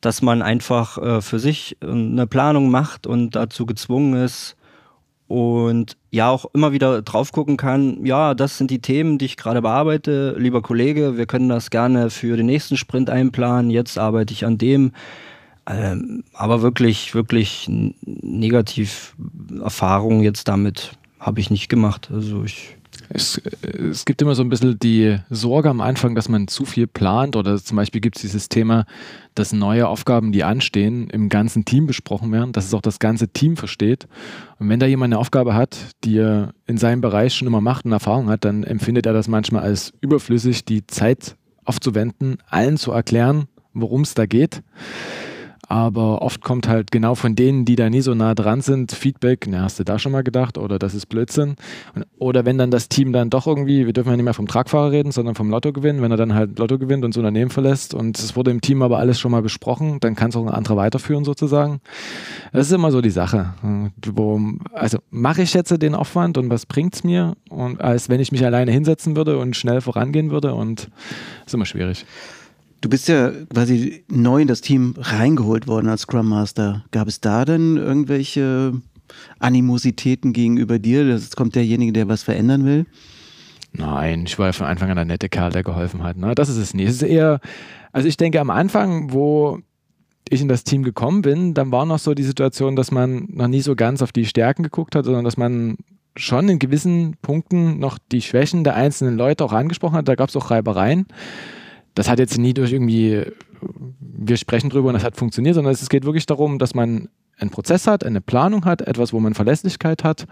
dass 0.02 0.24
man 0.24 0.42
einfach 0.42 0.98
äh, 0.98 1.22
für 1.22 1.38
sich 1.38 1.78
äh, 1.84 1.92
eine 1.92 2.26
Planung 2.26 2.72
macht 2.72 3.06
und 3.06 3.36
dazu 3.36 3.68
gezwungen 3.68 4.16
ist 4.16 4.56
und 5.28 5.98
ja 6.10 6.32
auch 6.32 6.46
immer 6.56 6.72
wieder 6.72 7.04
drauf 7.04 7.32
gucken 7.32 7.58
kann, 7.58 8.04
ja, 8.08 8.34
das 8.34 8.58
sind 8.58 8.72
die 8.72 8.82
Themen, 8.82 9.20
die 9.20 9.26
ich 9.26 9.38
gerade 9.38 9.62
bearbeite. 9.62 10.36
Lieber 10.40 10.64
Kollege, 10.64 11.16
wir 11.16 11.28
können 11.28 11.50
das 11.50 11.70
gerne 11.70 12.10
für 12.10 12.36
den 12.36 12.48
nächsten 12.48 12.76
Sprint 12.76 13.12
einplanen. 13.12 13.70
Jetzt 13.70 14.00
arbeite 14.00 14.34
ich 14.34 14.48
an 14.48 14.58
dem. 14.58 14.94
Ähm, 15.70 16.24
aber 16.34 16.64
wirklich, 16.64 17.14
wirklich 17.14 17.70
negativ 17.70 19.16
Erfahrungen 19.62 20.24
jetzt 20.24 20.48
damit 20.48 20.98
habe 21.20 21.40
ich 21.40 21.52
nicht 21.52 21.70
gemacht. 21.70 22.10
Also 22.12 22.44
ich 22.44 22.78
es, 23.14 23.40
es, 23.62 24.06
gibt 24.06 24.22
immer 24.24 24.34
so 24.34 24.44
ein 24.44 24.50
bisschen 24.50 24.80
die 24.80 25.18
Sorge 25.30 25.70
am 25.70 25.82
Anfang, 25.82 26.16
dass 26.16 26.30
man 26.30 26.48
zu 26.48 26.66
viel 26.66 26.88
plant 26.88 27.36
oder 27.36 27.58
zum 27.58 27.78
Beispiel 27.78 28.02
gibt 28.02 28.16
es 28.16 28.24
dieses 28.24 28.50
Thema, 28.50 28.86
dass 29.36 29.54
neue 29.54 29.88
Aufgaben, 29.88 30.32
die 30.32 30.44
anstehen, 30.44 31.10
im 31.12 31.30
ganzen 31.30 31.64
Team 31.64 31.86
besprochen 31.86 32.32
werden, 32.32 32.54
dass 32.54 32.66
es 32.66 32.74
auch 32.74 32.82
das 32.82 32.98
ganze 32.98 33.28
Team 33.28 33.56
versteht. 33.56 34.08
Und 34.58 34.70
wenn 34.70 34.80
da 34.80 34.88
jemand 34.88 35.14
eine 35.14 35.20
Aufgabe 35.20 35.54
hat, 35.54 35.78
die 36.04 36.18
er 36.18 36.54
in 36.66 36.78
seinem 36.78 37.02
Bereich 37.02 37.36
schon 37.36 37.48
immer 37.48 37.62
macht 37.62 37.86
und 37.86 37.92
Erfahrung 37.92 38.30
hat, 38.30 38.46
dann 38.46 38.64
empfindet 38.64 39.06
er 39.06 39.14
das 39.14 39.28
manchmal 39.28 39.64
als 39.64 39.94
überflüssig, 40.02 40.66
die 40.66 40.88
Zeit 40.88 41.36
aufzuwenden, 41.66 42.38
allen 42.50 42.78
zu 42.78 42.92
erklären, 42.92 43.48
worum 43.74 44.02
es 44.02 44.16
da 44.16 44.26
geht 44.26 44.64
aber 45.74 46.22
oft 46.22 46.42
kommt 46.42 46.68
halt 46.68 46.92
genau 46.92 47.16
von 47.16 47.34
denen, 47.36 47.66
die 47.66 47.76
da 47.76 47.90
nie 47.90 48.02
so 48.02 48.14
nah 48.14 48.36
dran 48.36 48.62
sind, 48.62 48.92
Feedback, 48.92 49.48
na, 49.50 49.64
hast 49.64 49.80
du 49.80 49.84
da 49.84 49.98
schon 49.98 50.12
mal 50.12 50.22
gedacht 50.22 50.60
oder 50.60 50.78
das 50.78 50.94
ist 50.94 51.08
Blödsinn. 51.08 51.56
Oder 52.20 52.46
wenn 52.46 52.60
dann 52.60 52.70
das 52.70 52.90
Team 52.90 53.12
dann 53.12 53.32
doch 53.32 53.48
irgendwie, 53.48 53.88
wir 53.88 53.94
dürfen 53.94 54.12
ja 54.12 54.16
nicht 54.16 54.24
mehr 54.24 54.36
vom 54.36 54.48
Tragfahrer 54.48 54.92
reden, 54.92 55.12
sondern 55.12 55.34
vom 55.34 55.50
Lotto 55.50 55.74
gewinnen, 55.74 56.04
wenn 56.04 56.12
er 56.12 56.18
dann 56.18 56.36
halt 56.36 56.60
Lotto 56.60 56.78
gewinnt 56.78 57.04
und 57.04 57.16
das 57.16 57.18
Unternehmen 57.18 57.50
verlässt 57.50 57.96
und 57.96 58.20
es 58.20 58.36
wurde 58.36 58.52
im 58.52 58.62
Team 58.62 58.84
aber 58.84 59.00
alles 59.00 59.20
schon 59.20 59.32
mal 59.32 59.42
besprochen, 59.42 60.00
dann 60.00 60.16
kann 60.16 60.30
es 60.30 60.36
auch 60.36 60.46
ein 60.46 60.54
anderer 60.54 60.76
weiterführen 60.76 61.24
sozusagen. 61.24 61.82
Das 62.52 62.68
ist 62.68 62.72
immer 62.72 62.92
so 62.92 63.02
die 63.02 63.10
Sache. 63.10 63.56
Wo, 64.14 64.40
also 64.74 65.00
mache 65.10 65.42
ich 65.42 65.56
jetzt 65.56 65.72
den 65.82 65.96
Aufwand 65.96 66.38
und 66.38 66.52
was 66.52 66.68
bringt 66.68 66.94
es 66.94 67.04
mir, 67.04 67.34
und, 67.50 67.82
als 67.82 68.10
wenn 68.10 68.20
ich 68.20 68.32
mich 68.32 68.46
alleine 68.46 68.72
hinsetzen 68.72 69.16
würde 69.16 69.40
und 69.40 69.56
schnell 69.56 69.82
vorangehen 69.82 70.30
würde 70.30 70.54
und 70.54 70.82
das 70.82 71.48
ist 71.48 71.54
immer 71.56 71.66
schwierig. 71.66 72.06
Du 72.84 72.90
bist 72.90 73.08
ja 73.08 73.32
quasi 73.54 74.04
neu 74.10 74.42
in 74.42 74.50
das 74.50 74.60
Team 74.60 74.96
reingeholt 74.98 75.68
worden 75.68 75.88
als 75.88 76.02
Scrum 76.02 76.28
Master. 76.28 76.84
Gab 76.92 77.08
es 77.08 77.22
da 77.22 77.46
denn 77.46 77.78
irgendwelche 77.78 78.74
Animositäten 79.40 80.34
gegenüber 80.34 80.80
dir? 80.80 81.08
Jetzt 81.08 81.38
kommt 81.38 81.56
derjenige, 81.56 81.94
der 81.94 82.10
was 82.10 82.24
verändern 82.24 82.66
will? 82.66 82.86
Nein, 83.72 84.26
ich 84.26 84.38
war 84.38 84.48
ja 84.48 84.52
von 84.52 84.68
Anfang 84.68 84.90
an 84.90 84.98
der 84.98 85.06
nette 85.06 85.30
Kerl, 85.30 85.54
der 85.54 85.64
geholfen 85.64 86.04
hat. 86.04 86.18
Ne? 86.18 86.36
Das 86.36 86.50
ist 86.50 86.58
es 86.58 86.74
nicht. 86.74 86.90
Es 86.90 86.96
ist 86.96 87.04
eher, 87.04 87.40
also 87.94 88.06
ich 88.06 88.18
denke 88.18 88.42
am 88.42 88.50
Anfang, 88.50 89.14
wo 89.14 89.60
ich 90.28 90.42
in 90.42 90.50
das 90.50 90.66
Team 90.66 90.84
gekommen 90.84 91.22
bin, 91.22 91.54
dann 91.54 91.72
war 91.72 91.86
noch 91.86 92.00
so 92.00 92.14
die 92.14 92.24
Situation, 92.24 92.76
dass 92.76 92.92
man 92.92 93.28
noch 93.30 93.48
nie 93.48 93.62
so 93.62 93.78
ganz 93.78 94.02
auf 94.02 94.12
die 94.12 94.26
Stärken 94.26 94.62
geguckt 94.62 94.94
hat, 94.98 95.06
sondern 95.06 95.24
dass 95.24 95.38
man 95.38 95.78
schon 96.18 96.50
in 96.50 96.60
gewissen 96.60 97.16
Punkten 97.22 97.80
noch 97.80 97.98
die 98.12 98.22
Schwächen 98.22 98.66
der 98.66 98.76
einzelnen 98.76 99.16
Leute 99.16 99.46
auch 99.46 99.54
angesprochen 99.54 99.96
hat. 99.96 100.10
Da 100.10 100.16
gab 100.16 100.28
es 100.28 100.36
auch 100.36 100.52
Reibereien. 100.52 101.06
Das 101.96 102.10
hat 102.10 102.20
jetzt 102.20 102.38
nie 102.38 102.54
durch 102.54 102.72
irgendwie, 102.72 103.24
wir 104.00 104.38
sprechen 104.38 104.70
drüber 104.70 104.90
und 104.90 104.94
das 104.96 105.04
hat 105.04 105.16
funktioniert, 105.16 105.56
sondern 105.56 105.74
es 105.74 105.90
geht 105.90 106.06
wirklich 106.06 106.26
darum, 106.26 106.60
dass 106.60 106.74
man 106.74 107.10
einen 107.38 107.50
Prozess 107.50 107.88
hat, 107.88 108.04
eine 108.04 108.22
Planung 108.22 108.66
hat, 108.66 108.82
etwas, 108.82 109.14
wo 109.14 109.20
man 109.20 109.34
Verlässlichkeit 109.34 110.04
hat 110.04 110.28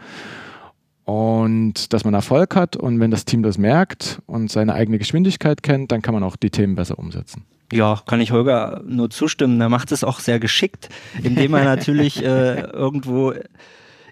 und 1.05 1.93
dass 1.93 2.03
man 2.03 2.13
Erfolg 2.13 2.55
hat. 2.55 2.75
Und 2.75 2.99
wenn 2.99 3.11
das 3.11 3.25
Team 3.25 3.43
das 3.43 3.57
merkt 3.57 4.21
und 4.27 4.51
seine 4.51 4.73
eigene 4.73 4.97
Geschwindigkeit 4.97 5.63
kennt, 5.63 5.91
dann 5.91 6.01
kann 6.01 6.13
man 6.13 6.23
auch 6.23 6.35
die 6.35 6.49
Themen 6.49 6.75
besser 6.75 6.99
umsetzen. 6.99 7.45
Ja, 7.71 8.01
kann 8.05 8.19
ich 8.19 8.31
Holger 8.31 8.81
nur 8.85 9.09
zustimmen. 9.09 9.59
Er 9.61 9.69
macht 9.69 9.91
es 9.91 10.03
auch 10.03 10.19
sehr 10.19 10.39
geschickt, 10.39 10.89
indem 11.23 11.53
er 11.53 11.63
natürlich 11.63 12.23
äh, 12.23 12.61
irgendwo 12.61 13.33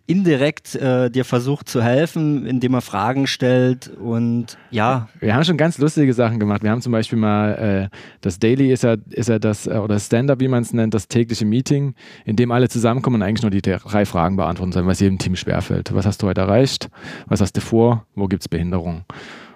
indirekt 0.09 0.73
äh, 0.73 1.11
dir 1.11 1.23
versucht 1.23 1.69
zu 1.69 1.83
helfen, 1.83 2.47
indem 2.47 2.73
er 2.73 2.81
Fragen 2.81 3.27
stellt 3.27 3.89
und 3.89 4.57
ja. 4.71 5.07
Wir 5.19 5.35
haben 5.35 5.43
schon 5.43 5.55
ganz 5.55 5.77
lustige 5.77 6.13
Sachen 6.13 6.39
gemacht. 6.39 6.63
Wir 6.63 6.71
haben 6.71 6.81
zum 6.81 6.91
Beispiel 6.91 7.19
mal 7.19 7.89
äh, 7.91 7.95
das 8.21 8.39
Daily 8.39 8.73
ist 8.73 8.81
ja, 8.81 8.95
ist 9.11 9.29
ja 9.29 9.37
das, 9.37 9.67
äh, 9.67 9.73
oder 9.73 9.99
Stand-up, 9.99 10.39
wie 10.39 10.47
man 10.47 10.63
es 10.63 10.73
nennt, 10.73 10.95
das 10.95 11.09
tägliche 11.09 11.45
Meeting, 11.45 11.93
in 12.25 12.35
dem 12.35 12.51
alle 12.51 12.69
zusammenkommen 12.69 13.17
und 13.17 13.21
eigentlich 13.21 13.43
nur 13.43 13.51
die 13.51 13.61
drei 13.61 14.05
Fragen 14.05 14.35
beantworten 14.35 14.71
sollen, 14.71 14.87
was 14.87 14.99
jedem 14.99 15.19
Team 15.19 15.35
schwerfällt. 15.35 15.93
Was 15.93 16.07
hast 16.07 16.23
du 16.23 16.27
heute 16.27 16.41
erreicht? 16.41 16.89
Was 17.27 17.39
hast 17.39 17.55
du 17.55 17.61
vor? 17.61 18.07
Wo 18.15 18.27
gibt 18.27 18.41
es 18.41 18.49
Behinderungen? 18.49 19.03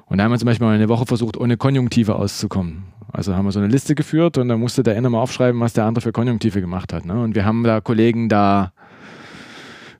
Und 0.05 0.19
da 0.19 0.25
haben 0.25 0.31
wir 0.31 0.37
zum 0.37 0.45
Beispiel 0.45 0.67
mal 0.67 0.75
eine 0.75 0.89
Woche 0.89 1.07
versucht, 1.07 1.35
ohne 1.35 1.57
Konjunktive 1.57 2.13
auszukommen. 2.15 2.83
Also 3.11 3.35
haben 3.35 3.45
wir 3.45 3.51
so 3.51 3.59
eine 3.59 3.69
Liste 3.69 3.95
geführt 3.95 4.37
und 4.37 4.49
dann 4.49 4.59
musste 4.59 4.83
der 4.83 4.95
eine 4.95 5.09
mal 5.09 5.19
aufschreiben, 5.19 5.59
was 5.59 5.73
der 5.73 5.85
andere 5.85 6.03
für 6.03 6.11
Konjunktive 6.11 6.61
gemacht 6.61 6.93
hat. 6.93 7.05
Ne? 7.05 7.19
Und 7.19 7.33
wir 7.33 7.45
haben 7.45 7.63
da 7.63 7.81
Kollegen 7.81 8.29
da 8.29 8.73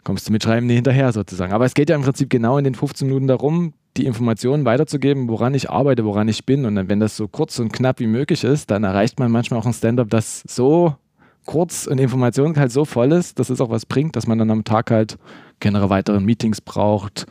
kommst 0.04 0.28
du 0.28 0.32
mit 0.32 0.44
Schreiben 0.44 0.68
nie 0.68 0.76
hinterher 0.76 1.12
sozusagen. 1.12 1.54
Aber 1.54 1.66
es 1.66 1.74
geht 1.74 1.90
ja 1.90 1.96
im 1.96 2.02
Prinzip 2.02 2.30
genau 2.30 2.58
in 2.58 2.64
den 2.64 2.76
15 2.76 3.08
Minuten 3.08 3.28
darum, 3.28 3.74
die 3.98 4.06
Informationen 4.06 4.66
weiterzugeben, 4.66 5.30
woran 5.30 5.54
ich 5.54 5.70
arbeite, 5.70 6.04
woran 6.06 6.28
ich 6.28 6.46
bin. 6.46 6.66
Und 6.66 6.90
wenn 6.90 7.00
das 7.00 7.16
so 7.16 7.28
kurz 7.28 7.60
und 7.60 7.72
knapp 7.72 8.00
wie 8.00 8.08
möglich 8.08 8.44
ist, 8.44 8.72
dann 8.72 8.84
erreicht 8.84 9.20
man 9.20 9.32
manchmal 9.32 9.60
auch 9.60 9.66
ein 9.66 9.74
Stand-up, 9.74 10.10
das 10.10 10.44
so 10.48 10.96
kurz 11.46 11.88
und 11.88 12.00
Informationen 12.00 12.56
halt 12.56 12.72
so 12.72 12.86
voll 12.86 13.12
ist, 13.12 13.38
dass 13.38 13.50
es 13.50 13.60
auch 13.62 13.70
was 13.70 13.86
bringt, 13.86 14.16
dass 14.16 14.28
man 14.28 14.38
dann 14.38 14.50
am 14.50 14.64
Tag 14.64 14.92
halt 14.92 15.18
keine 15.60 15.90
weiteren 15.90 16.26
Meetings 16.26 16.62
braucht, 16.62 17.26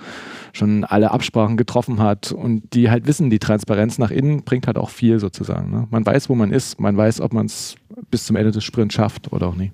schon 0.53 0.85
alle 0.85 1.11
Absprachen 1.11 1.57
getroffen 1.57 2.01
hat 2.01 2.33
und 2.33 2.75
die 2.75 2.91
halt 2.91 3.07
wissen, 3.07 3.31
die 3.31 3.39
Transparenz 3.39 3.99
nach 3.99 4.11
innen 4.11 4.43
bringt 4.45 4.67
halt 4.67 4.79
auch 4.79 4.91
viel 4.91 5.19
sozusagen. 5.19 5.71
Ne? 5.71 5.87
Man 5.91 6.05
weiß, 6.05 6.29
wo 6.29 6.35
man 6.35 6.51
ist, 6.53 6.81
man 6.81 6.97
weiß, 6.97 7.21
ob 7.21 7.33
man 7.33 7.47
es 7.47 7.77
bis 8.11 8.27
zum 8.27 8.37
Ende 8.37 8.51
des 8.51 8.65
Sprints 8.65 8.95
schafft 8.95 9.33
oder 9.33 9.49
auch 9.49 9.55
nicht. 9.55 9.73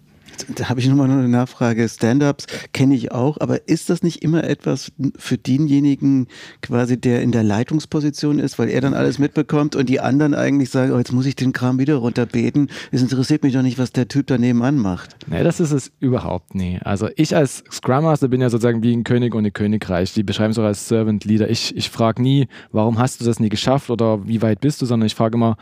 Da 0.55 0.68
habe 0.68 0.81
ich 0.81 0.88
nochmal 0.88 1.11
eine 1.11 1.29
Nachfrage. 1.29 1.88
Stand-ups 1.88 2.46
kenne 2.72 2.94
ich 2.94 3.12
auch, 3.12 3.38
aber 3.40 3.68
ist 3.68 3.90
das 3.90 4.03
nicht 4.03 4.22
immer 4.22 4.44
etwas 4.44 4.92
für 5.16 5.38
denjenigen 5.38 6.29
quasi, 6.62 7.01
der 7.01 7.22
in 7.22 7.33
der 7.33 7.42
Leitungsposition 7.42 8.38
ist, 8.38 8.59
weil 8.59 8.68
er 8.68 8.81
dann 8.81 8.94
alles 8.94 9.18
mitbekommt 9.18 9.77
und 9.77 9.88
die 9.88 10.01
anderen 10.01 10.35
eigentlich 10.35 10.70
sagen, 10.70 10.92
oh, 10.92 10.98
jetzt 10.98 11.12
muss 11.12 11.27
ich 11.27 11.37
den 11.37 11.53
Kram 11.53 11.79
wieder 11.79 11.96
runterbeten. 11.96 12.70
Es 12.90 13.03
interessiert 13.03 13.42
mich 13.42 13.53
doch 13.53 13.62
nicht, 13.62 13.79
was 13.79 13.92
der 13.92 14.09
Typ 14.09 14.27
da 14.27 14.38
nebenan 14.38 14.77
macht. 14.77 15.16
Nee, 15.27 15.42
das 15.42 15.61
ist 15.61 15.72
es 15.72 15.90
überhaupt 16.01 16.55
nie. 16.55 16.79
Also 16.83 17.09
ich 17.16 17.35
als 17.35 17.64
Scrum 17.70 18.05
Master 18.05 18.29
bin 18.29 18.40
ja 18.40 18.51
sozusagen 18.51 18.83
wie 18.83 18.92
ein 18.92 19.05
König 19.05 19.35
ein 19.35 19.53
Königreich. 19.53 20.12
Die 20.14 20.22
beschreiben 20.22 20.51
es 20.53 20.59
auch 20.59 20.64
als 20.64 20.88
Servant 20.88 21.24
Leader. 21.24 21.48
Ich, 21.51 21.77
ich 21.77 21.90
frage 21.90 22.22
nie, 22.22 22.48
warum 22.72 22.98
hast 22.98 23.20
du 23.20 23.24
das 23.24 23.40
nie 23.40 23.48
geschafft 23.48 23.90
oder 23.90 24.27
wie 24.27 24.42
weit 24.42 24.61
bist 24.61 24.83
du, 24.83 24.87
sondern 24.87 25.07
ich 25.07 25.14
frage 25.14 25.37
immer, 25.37 25.57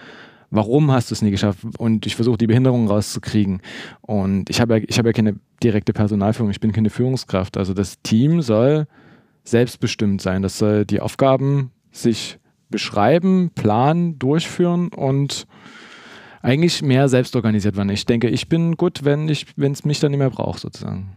warum 0.51 0.91
hast 0.91 1.11
du 1.11 1.15
es 1.15 1.23
nie 1.23 1.31
geschafft? 1.31 1.61
Und 1.79 2.07
ich 2.07 2.17
versuche 2.17 2.39
die 2.39 2.47
Behinderung 2.47 2.89
rauszukriegen. 2.89 3.61
Und 4.01 4.51
ich 4.51 4.61
habe 4.61 4.79
ja, 4.79 4.97
habe 4.99 5.09
ja 5.09 5.13
keine 5.13 5.37
direkte 5.63 5.93
Personalführung, 5.93 6.51
ich 6.51 6.61
bin 6.61 6.73
keine 6.73 6.91
Führungskraft. 6.91 7.57
Also 7.57 7.75
das 7.75 8.01
Team 8.03 8.43
soll 8.43 8.87
selbstbestimmt 9.45 10.21
sein. 10.21 10.43
Das 10.43 10.59
soll 10.59 10.85
die 10.85 11.01
Aufgaben 11.01 11.71
sich 11.93 12.39
beschreiben, 12.69 13.51
planen, 13.55 14.19
durchführen 14.19 14.89
und 14.89 15.47
eigentlich 16.43 16.83
mehr 16.83 17.09
selbst 17.09 17.35
organisiert 17.35 17.77
werden. 17.77 17.89
Ich 17.91 18.07
denke, 18.07 18.29
ich 18.29 18.49
bin 18.49 18.77
gut, 18.77 19.05
wenn 19.05 19.29
es 19.29 19.85
mich 19.85 20.01
dann 20.01 20.11
nicht 20.11 20.19
mehr 20.19 20.31
braucht, 20.31 20.61
sozusagen. 20.61 21.17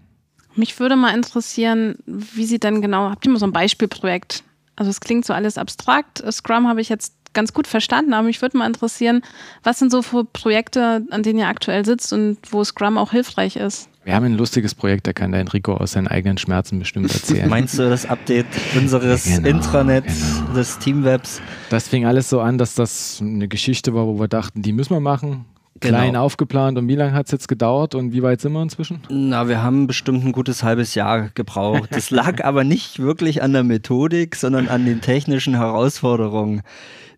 Mich 0.56 0.80
würde 0.80 0.96
mal 0.96 1.16
interessieren, 1.16 1.96
wie 2.06 2.46
Sie 2.46 2.60
denn 2.60 2.82
genau, 2.82 3.10
habt 3.10 3.26
ihr 3.26 3.32
mal 3.32 3.40
so 3.40 3.46
ein 3.46 3.54
Beispielprojekt? 3.54 4.44
Also 4.76 4.90
es 4.90 5.02
klingt 5.02 5.26
so 5.26 5.34
alles 5.34 5.58
abstrakt. 5.58 6.24
Scrum 6.32 6.68
habe 6.68 6.82
ich 6.82 6.90
jetzt 6.90 7.14
ganz 7.34 7.54
gut 7.54 7.68
verstanden, 7.68 8.14
aber 8.14 8.24
mich 8.28 8.42
würde 8.42 8.58
mal 8.58 8.68
interessieren, 8.68 9.22
was 9.64 9.80
sind 9.80 9.92
so 9.92 10.02
für 10.02 10.26
Projekte, 10.26 11.06
an 11.10 11.24
denen 11.24 11.40
ihr 11.40 11.48
aktuell 11.48 11.86
sitzt 11.86 12.14
und 12.14 12.38
wo 12.50 12.64
Scrum 12.64 12.98
auch 12.98 13.12
hilfreich 13.12 13.56
ist? 13.56 13.90
Wir 14.04 14.16
haben 14.16 14.26
ein 14.26 14.38
lustiges 14.38 14.74
Projekt, 14.74 15.06
da 15.06 15.14
kann 15.14 15.32
der 15.32 15.42
Enrico 15.42 15.76
aus 15.76 15.92
seinen 15.92 16.08
eigenen 16.08 16.38
Schmerzen 16.38 16.80
bestimmt 16.80 17.14
erzählen. 17.14 17.50
Meinst 17.50 17.78
du 17.78 17.90
das 17.90 18.06
Update 18.06 18.48
unseres 18.76 19.26
genau, 19.26 19.48
Intranets, 19.48 20.40
genau. 20.40 20.54
des 20.54 20.80
Teamwebs? 20.80 21.42
Das 21.70 21.88
fing 21.88 22.06
alles 22.06 22.30
so 22.30 22.42
an, 22.42 22.58
dass 22.58 22.76
das 22.76 23.20
eine 23.22 23.48
Geschichte 23.48 23.94
war, 23.94 24.08
wo 24.08 24.20
wir 24.20 24.28
dachten, 24.28 24.62
die 24.62 24.74
müssen 24.74 24.94
wir 24.94 25.00
machen 25.00 25.46
klein 25.80 26.14
genau. 26.14 26.26
aufgeplant 26.26 26.78
und 26.78 26.88
wie 26.88 26.96
lange 26.96 27.14
hat 27.14 27.28
es 27.28 27.32
jetzt 27.32 27.48
gedauert 27.48 27.96
und 27.96 28.14
wie 28.14 28.22
weit 28.22 28.42
sind 28.42 28.54
wir 28.54 28.62
inzwischen? 28.62 29.02
Na, 29.10 29.48
wir 29.48 29.64
haben 29.64 29.88
bestimmt 29.88 30.26
ein 30.26 30.32
gutes 30.32 30.64
halbes 30.64 30.96
Jahr 30.96 31.30
gebraucht. 31.30 31.90
Das 31.92 32.12
lag 32.12 32.44
aber 32.44 32.64
nicht 32.64 33.00
wirklich 33.00 33.42
an 33.42 33.54
der 33.54 33.64
Methodik, 33.64 34.36
sondern 34.36 34.68
an 34.68 34.86
den 34.86 35.02
technischen 35.02 35.56
Herausforderungen 35.56 36.62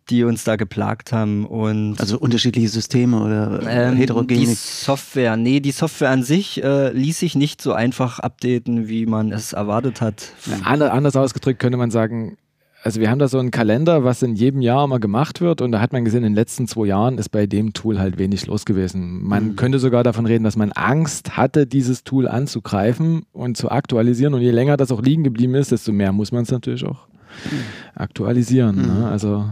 die 0.10 0.24
uns 0.24 0.44
da 0.44 0.56
geplagt 0.56 1.14
haben. 1.14 1.46
Und 1.46 2.00
also 2.00 2.18
unterschiedliche 2.20 2.70
Systeme 2.70 3.22
oder 3.22 3.62
ähm, 3.68 3.96
heterogene? 3.96 4.40
Die 4.40 4.46
Software, 4.46 5.38
nee, 5.38 5.60
die 5.60 5.72
Software 5.72 6.10
an 6.10 6.24
sich 6.24 6.64
äh, 6.64 6.92
ließ 6.92 7.20
sich 7.20 7.36
nicht 7.36 7.62
so 7.62 7.74
einfach 7.74 8.20
updaten, 8.20 8.88
wie 8.88 9.06
man 9.06 9.32
es 9.32 9.54
erwartet 9.54 10.02
hat. 10.02 10.34
anders 10.64 11.16
ausgedrückt 11.16 11.60
könnte 11.60 11.78
man 11.78 11.92
sagen, 11.92 12.38
also 12.84 13.00
wir 13.00 13.12
haben 13.12 13.20
da 13.20 13.28
so 13.28 13.38
einen 13.38 13.52
Kalender, 13.52 14.04
was 14.04 14.24
in 14.24 14.36
jedem 14.36 14.62
Jahr 14.62 14.86
immer 14.86 15.00
gemacht 15.00 15.40
wird 15.40 15.62
und 15.62 15.72
da 15.72 15.80
hat 15.80 15.94
man 15.94 16.04
gesehen, 16.04 16.24
in 16.24 16.32
den 16.32 16.36
letzten 16.36 16.68
zwei 16.68 16.88
Jahren 16.88 17.20
ist 17.20 17.30
bei 17.30 17.46
dem 17.46 17.74
Tool 17.74 18.00
halt 18.00 18.18
wenig 18.18 18.48
los 18.48 18.66
gewesen. 18.66 19.24
Man 19.24 19.50
mhm. 19.50 19.56
könnte 19.56 19.78
sogar 19.78 20.04
davon 20.04 20.26
reden, 20.26 20.44
dass 20.44 20.56
man 20.56 20.72
Angst 20.72 21.38
hatte, 21.38 21.68
dieses 21.68 22.04
Tool 22.04 22.28
anzugreifen 22.28 23.24
und 23.34 23.56
zu 23.56 23.70
aktualisieren 23.70 24.34
und 24.34 24.42
je 24.42 24.52
länger 24.52 24.78
das 24.78 24.92
auch 24.92 25.02
liegen 25.02 25.24
geblieben 25.24 25.54
ist, 25.54 25.72
desto 25.72 25.92
mehr 25.92 26.12
muss 26.12 26.32
man 26.32 26.44
es 26.44 26.52
natürlich 26.52 26.84
auch 26.84 27.08
mhm. 27.52 27.60
aktualisieren. 27.94 28.76
Ne? 28.78 28.84
Mhm. 28.84 29.00
Ne? 29.00 29.08
Also 29.10 29.46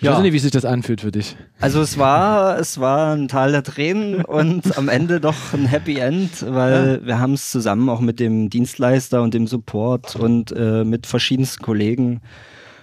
ich 0.00 0.06
ja. 0.06 0.14
weiß 0.14 0.22
nicht, 0.22 0.32
wie 0.32 0.38
sich 0.38 0.50
das 0.50 0.64
anfühlt 0.64 1.02
für 1.02 1.12
dich. 1.12 1.36
Also 1.60 1.82
es 1.82 1.98
war, 1.98 2.58
es 2.58 2.80
war 2.80 3.14
ein 3.14 3.28
Teil 3.28 3.52
der 3.52 3.62
Tränen 3.62 4.24
und 4.24 4.78
am 4.78 4.88
Ende 4.88 5.20
doch 5.20 5.52
ein 5.52 5.66
Happy 5.66 5.98
End, 5.98 6.42
weil 6.48 7.00
ja. 7.02 7.06
wir 7.06 7.18
haben 7.18 7.34
es 7.34 7.50
zusammen 7.50 7.86
auch 7.90 8.00
mit 8.00 8.18
dem 8.18 8.48
Dienstleister 8.48 9.20
und 9.22 9.34
dem 9.34 9.46
Support 9.46 10.16
und 10.16 10.52
äh, 10.52 10.84
mit 10.84 11.06
verschiedensten 11.06 11.62
Kollegen 11.62 12.22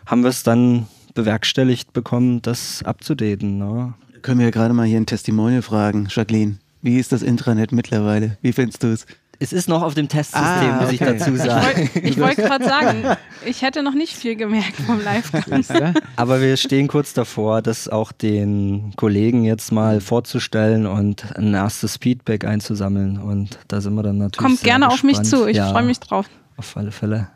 haben 0.06 0.22
wir 0.22 0.30
es 0.30 0.44
dann 0.44 0.86
bewerkstelligt 1.16 1.92
bekommen, 1.92 2.44
das 2.44 2.84
abzudaten. 2.84 3.58
Ne? 3.58 3.96
Können 4.22 4.40
wir 4.40 4.52
gerade 4.52 4.76
mal 4.76 4.86
hier 4.86 4.98
ein 4.98 5.08
Testimonial 5.08 5.64
fragen, 5.64 6.10
Jacqueline. 6.12 6.58
Wie 6.84 7.00
ist 7.00 7.12
das 7.12 7.24
Intranet 7.24 7.72
mittlerweile? 7.72 8.38
Wie 8.44 8.54
findest 8.54 8.84
du 8.84 8.94
es? 8.94 9.08
Es 9.40 9.54
ist 9.54 9.70
noch 9.70 9.84
auf 9.84 9.94
dem 9.94 10.08
Testsystem, 10.08 10.44
ah, 10.44 10.76
okay. 10.76 10.84
muss 10.84 10.92
ich 10.94 11.00
dazu 11.00 11.36
sagen. 11.36 11.90
Ich 11.94 12.20
wollte 12.20 12.38
wollt 12.38 12.38
gerade 12.50 12.66
sagen, 12.66 13.04
ich 13.46 13.62
hätte 13.62 13.84
noch 13.84 13.94
nicht 13.94 14.14
viel 14.14 14.36
gemerkt 14.36 14.76
vom 14.86 15.04
Live-Gang. 15.04 15.94
Aber 16.16 16.42
wir 16.42 16.58
stehen 16.58 16.88
kurz 16.88 17.14
davor, 17.14 17.62
das 17.62 17.88
auch 17.88 18.12
den 18.12 18.94
Kollegen 18.96 19.44
jetzt 19.44 19.72
mal 19.72 20.02
vorzustellen 20.02 20.88
und 20.88 21.36
ein 21.38 21.54
erstes 21.54 21.98
Feedback 21.98 22.46
einzusammeln. 22.46 23.20
Und 23.20 23.60
da 23.68 23.82
sind 23.82 23.94
wir 23.94 24.04
dann 24.04 24.18
natürlich. 24.18 24.46
Kommt 24.46 24.64
gerne 24.64 24.88
gespannt. 24.88 25.16
auf 25.16 25.22
mich 25.22 25.30
zu, 25.30 25.48
ich 25.48 25.58
ja, 25.58 25.72
freue 25.72 25.84
mich 25.84 26.00
drauf. 26.00 26.28
Auf 26.58 26.76
alle 26.76 26.92
Fälle. 26.92 27.28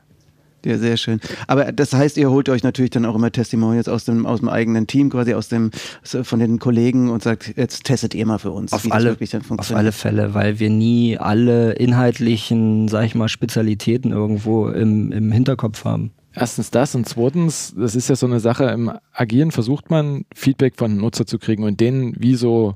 Ja, 0.66 0.78
sehr 0.78 0.98
schön. 0.98 1.20
Aber 1.48 1.72
das 1.72 1.94
heißt, 1.94 2.18
ihr 2.18 2.30
holt 2.30 2.50
euch 2.50 2.64
natürlich 2.64 2.92
dann 2.92 3.06
auch 3.06 3.16
immer 3.16 3.32
Testimonials 3.32 3.88
aus 3.88 4.06
dem, 4.06 4.26
aus 4.26 4.40
dem 4.40 4.50
eigenen 4.50 4.88
Team, 4.88 5.10
quasi 5.10 5.34
aus 5.34 5.50
dem, 5.50 5.72
von 6.04 6.40
den 6.40 6.60
Kollegen 6.60 7.10
und 7.10 7.24
sagt, 7.24 7.58
jetzt 7.58 7.86
testet 7.86 8.14
ihr 8.14 8.26
mal 8.26 8.38
für 8.38 8.52
uns, 8.52 8.72
auf 8.72 8.86
wie 8.86 8.92
alle, 8.92 9.06
das 9.06 9.14
wirklich 9.14 9.32
dann 9.32 9.42
funktioniert. 9.42 9.78
Auf 9.78 9.80
alle 9.80 9.92
Fälle, 9.92 10.34
weil 10.34 10.60
wir 10.60 10.70
nie 10.70 11.18
alle 11.18 11.74
inhaltlichen, 11.74 12.88
sag 12.88 13.06
ich 13.06 13.16
mal, 13.16 13.28
Spezialitäten 13.28 14.12
irgendwo 14.12 14.68
im, 14.68 15.12
im 15.12 15.32
Hinterkopf 15.32 15.84
haben. 15.86 16.12
Erstens 16.34 16.72
das 16.72 16.96
und 16.96 17.08
zweitens, 17.10 17.74
das 17.76 17.96
ist 17.96 18.08
ja 18.08 18.16
so 18.16 18.26
eine 18.26 18.40
Sache, 18.40 18.66
im 18.66 18.92
Agieren 19.12 19.52
versucht 19.52 19.90
man 19.90 20.26
Feedback 20.34 20.76
von 20.78 20.96
Nutzer 20.96 21.26
zu 21.26 21.40
kriegen 21.40 21.64
und 21.64 21.80
denen 21.82 22.16
wie 22.18 22.36
so 22.36 22.76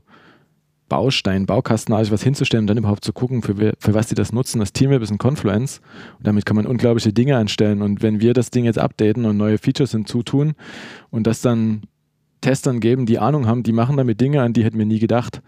Baustein, 0.88 1.46
Baukastenartig 1.46 2.12
was 2.12 2.24
hinzustellen 2.24 2.64
und 2.64 2.68
dann 2.68 2.78
überhaupt 2.78 3.04
zu 3.04 3.14
gucken, 3.14 3.42
für, 3.42 3.74
für 3.78 3.94
was 3.94 4.08
die 4.08 4.16
das 4.16 4.32
nutzen. 4.32 4.60
Das 4.60 4.74
Teamweb 4.74 5.02
ist 5.02 5.12
ein 5.12 5.18
Confluence 5.18 5.82
und 6.18 6.28
damit 6.28 6.46
kann 6.46 6.56
man 6.56 6.68
unglaubliche 6.68 7.14
Dinge 7.14 7.38
anstellen. 7.38 7.82
Und 7.82 8.04
wenn 8.04 8.22
wir 8.22 8.34
das 8.34 8.52
Ding 8.52 8.66
jetzt 8.66 8.80
updaten 8.80 9.26
und 9.26 9.38
neue 9.38 9.58
Features 9.58 9.92
hinzutun 9.92 10.54
und 11.10 11.28
das 11.28 11.42
dann 11.42 11.84
Testern 12.42 12.80
geben, 12.80 13.06
die 13.06 13.18
Ahnung 13.18 13.48
haben, 13.48 13.64
die 13.64 13.72
machen 13.72 13.98
damit 13.98 14.22
Dinge, 14.22 14.42
an 14.42 14.54
die 14.54 14.64
hätten 14.64 14.78
wir 14.78 14.86
nie 14.86 15.00
gedacht. 15.00 15.42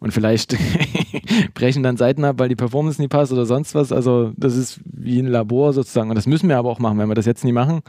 Und 0.00 0.12
vielleicht 0.12 0.56
brechen 1.54 1.82
dann 1.82 1.98
Seiten 1.98 2.24
ab, 2.24 2.38
weil 2.38 2.48
die 2.48 2.56
Performance 2.56 3.00
nie 3.00 3.08
passt 3.08 3.32
oder 3.32 3.44
sonst 3.46 3.74
was. 3.74 3.92
Also 3.92 4.32
das 4.36 4.56
ist 4.56 4.80
wie 4.84 5.20
ein 5.20 5.26
Labor 5.26 5.72
sozusagen. 5.72 6.08
Und 6.08 6.16
das 6.16 6.26
müssen 6.26 6.48
wir 6.48 6.56
aber 6.56 6.70
auch 6.70 6.78
machen. 6.78 6.98
Wenn 6.98 7.08
wir 7.08 7.14
das 7.14 7.26
jetzt 7.26 7.44
nie 7.44 7.52
machen, 7.52 7.82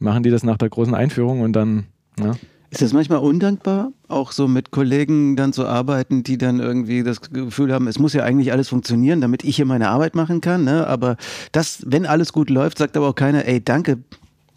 machen 0.00 0.24
die 0.24 0.30
das 0.30 0.42
nach 0.42 0.58
der 0.58 0.68
großen 0.68 0.94
Einführung 0.94 1.40
und 1.40 1.54
dann. 1.54 1.86
Ja. 2.18 2.32
Ist 2.74 2.82
das 2.82 2.92
manchmal 2.92 3.20
undankbar, 3.20 3.92
auch 4.08 4.32
so 4.32 4.48
mit 4.48 4.72
Kollegen 4.72 5.36
dann 5.36 5.52
zu 5.52 5.64
arbeiten, 5.64 6.24
die 6.24 6.38
dann 6.38 6.58
irgendwie 6.58 7.04
das 7.04 7.20
Gefühl 7.20 7.72
haben, 7.72 7.86
es 7.86 8.00
muss 8.00 8.14
ja 8.14 8.24
eigentlich 8.24 8.50
alles 8.50 8.68
funktionieren, 8.68 9.20
damit 9.20 9.44
ich 9.44 9.56
hier 9.56 9.64
meine 9.64 9.90
Arbeit 9.90 10.16
machen 10.16 10.40
kann. 10.40 10.64
Ne? 10.64 10.84
Aber 10.86 11.16
das, 11.52 11.84
wenn 11.86 12.04
alles 12.04 12.32
gut 12.32 12.50
läuft, 12.50 12.78
sagt 12.78 12.96
aber 12.96 13.10
auch 13.10 13.14
keiner, 13.14 13.44
ey, 13.46 13.62
danke, 13.62 13.98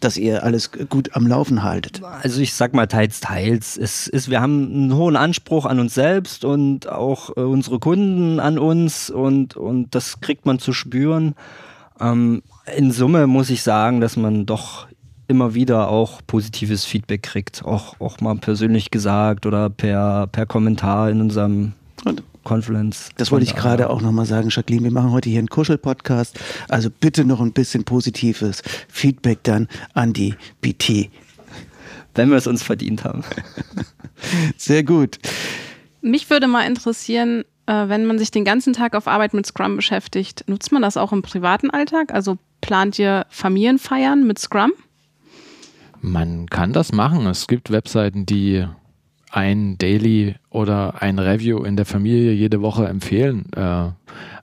dass 0.00 0.16
ihr 0.16 0.42
alles 0.42 0.72
gut 0.88 1.14
am 1.14 1.28
Laufen 1.28 1.62
haltet? 1.62 2.02
Also 2.02 2.40
ich 2.40 2.54
sag 2.54 2.74
mal 2.74 2.86
teils, 2.86 3.20
teils. 3.20 3.76
Es 3.76 4.08
ist, 4.08 4.30
wir 4.30 4.40
haben 4.40 4.66
einen 4.66 4.94
hohen 4.94 5.14
Anspruch 5.14 5.64
an 5.64 5.78
uns 5.78 5.94
selbst 5.94 6.44
und 6.44 6.88
auch 6.88 7.36
äh, 7.36 7.40
unsere 7.40 7.78
Kunden 7.78 8.40
an 8.40 8.58
uns 8.58 9.10
und, 9.10 9.56
und 9.56 9.94
das 9.94 10.20
kriegt 10.20 10.44
man 10.44 10.58
zu 10.58 10.72
spüren. 10.72 11.34
Ähm, 12.00 12.42
in 12.76 12.90
Summe 12.90 13.26
muss 13.28 13.50
ich 13.50 13.62
sagen, 13.62 14.00
dass 14.00 14.16
man 14.16 14.44
doch 14.44 14.88
immer 15.28 15.54
wieder 15.54 15.88
auch 15.88 16.20
positives 16.26 16.84
Feedback 16.84 17.22
kriegt, 17.22 17.64
auch, 17.64 18.00
auch 18.00 18.20
mal 18.20 18.34
persönlich 18.36 18.90
gesagt 18.90 19.46
oder 19.46 19.70
per, 19.70 20.26
per 20.26 20.46
Kommentar 20.46 21.10
in 21.10 21.20
unserem 21.20 21.74
Und 22.04 22.22
Conference. 22.44 23.10
das 23.18 23.30
wollte 23.30 23.44
ich 23.44 23.54
gerade 23.54 23.90
auch 23.90 24.00
nochmal 24.00 24.24
sagen, 24.24 24.48
Jacqueline. 24.50 24.84
Wir 24.84 24.90
machen 24.90 25.12
heute 25.12 25.28
hier 25.28 25.38
einen 25.38 25.48
Kuschel-Podcast. 25.48 26.40
Also 26.68 26.88
bitte 26.90 27.26
noch 27.26 27.40
ein 27.40 27.52
bisschen 27.52 27.84
positives 27.84 28.62
Feedback 28.88 29.40
dann 29.42 29.68
an 29.92 30.14
die 30.14 30.34
BT. 30.62 31.10
Wenn 32.14 32.30
wir 32.30 32.38
es 32.38 32.46
uns 32.46 32.62
verdient 32.62 33.04
haben. 33.04 33.22
Sehr 34.56 34.82
gut. 34.82 35.18
Mich 36.00 36.30
würde 36.30 36.48
mal 36.48 36.62
interessieren, 36.62 37.44
äh, 37.66 37.88
wenn 37.88 38.06
man 38.06 38.18
sich 38.18 38.30
den 38.30 38.46
ganzen 38.46 38.72
Tag 38.72 38.94
auf 38.94 39.06
Arbeit 39.06 39.34
mit 39.34 39.44
Scrum 39.44 39.76
beschäftigt, 39.76 40.44
nutzt 40.48 40.72
man 40.72 40.80
das 40.80 40.96
auch 40.96 41.12
im 41.12 41.20
privaten 41.20 41.68
Alltag? 41.70 42.14
Also 42.14 42.38
plant 42.62 42.98
ihr 42.98 43.26
Familienfeiern 43.28 44.26
mit 44.26 44.38
Scrum? 44.38 44.72
Man 46.00 46.46
kann 46.46 46.72
das 46.72 46.92
machen. 46.92 47.26
Es 47.26 47.46
gibt 47.46 47.70
Webseiten, 47.70 48.26
die 48.26 48.66
ein 49.30 49.76
Daily 49.78 50.36
oder 50.50 51.02
ein 51.02 51.18
Review 51.18 51.62
in 51.64 51.76
der 51.76 51.86
Familie 51.86 52.32
jede 52.32 52.62
Woche 52.62 52.86
empfehlen. 52.86 53.46
Äh, 53.54 53.90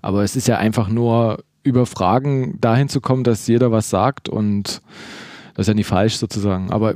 aber 0.01 0.23
es 0.23 0.35
ist 0.35 0.47
ja 0.47 0.57
einfach 0.57 0.89
nur 0.89 1.43
über 1.63 1.85
Fragen 1.85 2.59
dahin 2.61 2.89
zu 2.89 3.01
kommen, 3.01 3.23
dass 3.23 3.47
jeder 3.47 3.71
was 3.71 3.89
sagt 3.89 4.29
und 4.29 4.81
das 5.55 5.63
ist 5.63 5.67
ja 5.67 5.73
nicht 5.73 5.87
falsch 5.87 6.17
sozusagen. 6.17 6.71
Aber 6.71 6.93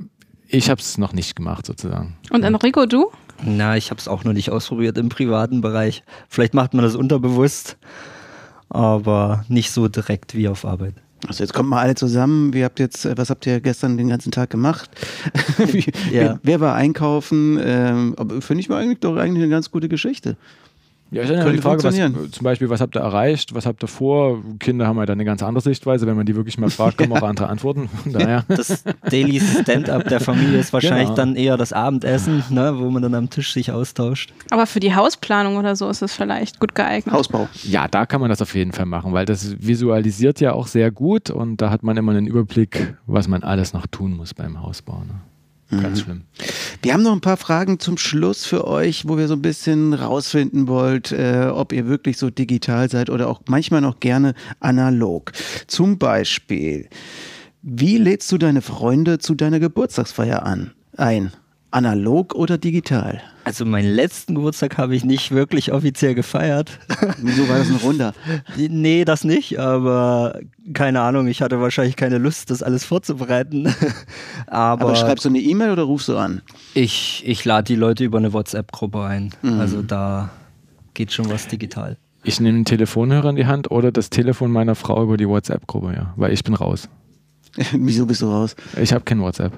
ich 0.48 0.69
habe 0.69 0.80
es 0.80 0.98
noch 0.98 1.13
nicht 1.13 1.36
gemacht 1.36 1.65
sozusagen. 1.65 2.17
Und 2.30 2.43
Enrico, 2.43 2.86
du? 2.86 3.12
Na, 3.43 3.78
ich 3.78 3.89
habe 3.89 4.00
es 4.00 4.08
auch 4.08 4.24
noch 4.24 4.34
nicht 4.34 4.52
ausprobiert 4.52 4.98
im 4.98 5.10
privaten 5.10 5.62
Bereich. 5.62 6.04
Vielleicht 6.28 6.54
macht 6.54 6.74
man 6.74 6.84
das 6.84 6.95
unterbewusst, 6.95 7.78
aber 8.67 9.45
nicht 9.48 9.72
so 9.72 9.88
direkt 9.88 10.36
wie 10.36 10.48
auf 10.48 10.65
Arbeit. 10.65 10.95
Also 11.28 11.44
jetzt 11.44 11.54
kommt 11.54 11.70
mal 11.70 11.82
alle 11.82 11.96
zusammen. 11.96 12.54
Wie 12.54 12.64
habt 12.64 12.80
jetzt, 12.80 13.06
äh, 13.06 13.18
was 13.18 13.30
habt 13.30 13.46
ihr 13.46 13.60
gestern 13.60 13.98
den 13.98 14.08
ganzen 14.10 14.32
Tag 14.32 14.50
gemacht? 14.50 14.90
Wie, 15.58 15.80
Ja. 16.12 16.12
wer, 16.12 16.40
wer 16.44 16.60
war 16.62 16.76
einkaufen? 16.76 17.60
Ähm, 17.62 18.16
aber 18.18 18.42
finde 18.42 18.62
ich 18.62 18.70
mal 18.70 18.82
eigentlich 18.82 19.00
doch 19.00 19.16
eigentlich 19.18 19.44
eine 19.44 19.50
ganz 19.52 19.70
gute 19.72 19.90
Geschichte. 19.90 20.38
Ja, 21.12 21.24
ist 21.24 21.30
ja 21.30 21.50
die 21.50 21.58
Frage, 21.58 21.84
was, 21.84 21.95
zum 21.95 22.43
Beispiel, 22.43 22.69
was 22.69 22.82
habt 22.82 22.95
ihr 22.95 23.00
erreicht, 23.02 23.56
was 23.56 23.65
habt 23.65 23.84
ihr 23.84 23.88
vor? 23.88 24.43
Kinder 24.60 24.86
haben 24.86 24.98
ja 24.98 25.08
dann 25.08 25.15
eine 25.17 25.26
ganz 25.26 25.41
andere 25.41 25.62
Sichtweise. 25.63 26.06
Wenn 26.06 26.15
man 26.15 26.28
die 26.28 26.36
wirklich 26.36 26.58
mal 26.60 26.69
fragt, 26.69 26.98
kommen 27.00 27.13
auch 27.17 27.24
andere 27.24 27.48
Antworten. 27.50 27.89
Daher. 28.06 28.45
Das 28.48 28.84
Daily 29.10 29.39
Stand-up 29.39 30.08
der 30.08 30.19
Familie 30.19 30.60
ist 30.60 30.72
wahrscheinlich 30.72 31.08
Genau. 31.10 31.15
dann 31.15 31.36
eher 31.36 31.58
das 31.58 31.74
Abendessen, 31.74 32.43
ne, 32.52 32.74
wo 32.78 32.89
man 32.91 33.02
dann 33.02 33.15
am 33.15 33.30
Tisch 33.30 33.54
sich 33.54 33.72
austauscht. 33.72 34.34
Aber 34.52 34.67
für 34.67 34.80
die 34.80 34.93
Hausplanung 34.93 35.58
oder 35.58 35.76
so 35.76 35.89
ist 35.89 36.02
es 36.04 36.13
vielleicht 36.13 36.60
gut 36.60 36.76
geeignet. 36.76 37.13
Hausbau. 37.15 37.48
Ja, 37.63 37.88
da 37.88 38.06
kann 38.06 38.22
man 38.22 38.30
das 38.30 38.41
auf 38.41 38.54
jeden 38.54 38.72
Fall 38.72 38.86
machen, 38.86 39.12
weil 39.13 39.26
das 39.26 39.56
visualisiert 39.60 40.39
ja 40.41 40.54
auch 40.54 40.67
sehr 40.67 40.91
gut 40.91 41.30
und 41.32 41.58
da 41.58 41.72
hat 41.72 41.82
man 41.82 41.98
immer 41.98 42.12
einen 42.12 42.28
Überblick, 42.28 42.95
was 43.08 43.28
man 43.28 43.41
alles 43.43 43.74
noch 43.74 43.88
tun 43.88 44.15
muss 44.15 44.34
beim 44.36 44.62
Hausbau. 44.62 45.04
Ne? 45.06 45.82
Ganz 45.82 46.02
schlimm. 46.02 46.24
Wir 46.82 46.94
haben 46.94 47.04
noch 47.04 47.12
ein 47.12 47.20
paar 47.20 47.36
Fragen 47.36 47.78
zum 47.80 47.98
Schluss 47.98 48.46
für 48.46 48.65
euch, 48.65 49.06
wo 49.06 49.18
wir 49.18 49.28
so 49.28 49.34
ein 49.34 49.42
bisschen 49.42 49.94
rausfinden 49.94 50.70
wollt, 50.70 51.12
äh, 51.12 51.50
ob 51.54 51.74
ihr 51.74 51.88
wirklich 51.88 52.18
so 52.18 52.30
digital 52.30 52.89
seid 52.89 53.10
oder 53.10 53.28
auch 53.28 53.42
manchmal 53.50 53.82
noch 53.82 54.00
gerne 54.00 54.34
analog. 54.62 55.34
Zum 55.68 55.98
Beispiel, 55.98 56.88
wie 57.62 57.98
lädst 57.98 58.32
du 58.32 58.38
deine 58.38 58.62
Freunde 58.62 59.20
zu 59.20 59.36
deiner 59.36 59.60
Geburtstagsfeier 59.60 60.44
an? 60.44 60.72
Ein. 60.96 61.34
Analog 61.72 62.34
oder 62.36 62.58
digital? 62.58 63.22
Also 63.44 63.66
meinen 63.66 63.94
letzten 63.94 64.36
Geburtstag 64.36 64.78
habe 64.78 64.96
ich 64.96 65.04
nicht 65.04 65.32
wirklich 65.32 65.72
offiziell 65.72 66.16
gefeiert. 66.16 66.80
Wieso 67.18 67.48
war 67.48 67.60
das 67.60 67.70
ein 67.70 67.76
Runder? 67.78 68.14
nee, 68.58 69.06
das 69.06 69.24
nicht, 69.24 69.60
aber 69.60 70.40
keine 70.74 71.02
Ahnung, 71.02 71.28
ich 71.28 71.42
hatte 71.42 71.60
wahrscheinlich 71.62 71.96
keine 71.96 72.18
Lust, 72.18 72.50
das 72.52 72.64
alles 72.64 72.86
vorzubereiten. 72.86 73.68
aber 74.48 74.86
Aber 74.86 74.96
schreibst 74.96 75.26
du 75.26 75.30
eine 75.30 75.40
E-Mail 75.40 75.72
oder 75.72 75.84
rufst 75.84 76.08
du 76.10 76.18
an? 76.18 76.42
ich, 76.74 77.24
ich 77.26 77.46
lade 77.46 77.66
die 77.66 77.76
Leute 77.76 78.04
über 78.04 78.18
eine 78.18 78.34
WhatsApp-Gruppe 78.34 79.04
ein. 79.04 79.34
Mhm. 79.42 79.60
Also 79.60 79.82
da 79.82 80.30
geht 80.94 81.12
schon 81.12 81.30
was 81.30 81.48
digital. 81.48 81.98
Ich 82.24 82.40
nehme 82.40 82.58
einen 82.58 82.66
Telefonhörer 82.66 83.30
in 83.30 83.36
die 83.36 83.46
Hand 83.46 83.72
oder 83.72 83.92
das 83.92 84.10
Telefon 84.10 84.52
meiner 84.52 84.76
Frau 84.76 85.04
über 85.04 85.18
die 85.18 85.28
WhatsApp-Gruppe, 85.28 85.94
ja, 85.96 86.14
weil 86.18 86.34
ich 86.34 86.44
bin 86.44 86.54
raus. 86.54 86.90
Wieso 87.74 88.06
bist 88.06 88.22
du 88.22 88.28
raus? 88.28 88.56
Ich 88.80 88.92
habe 88.92 89.06
kein 89.06 89.22
WhatsApp. 89.22 89.54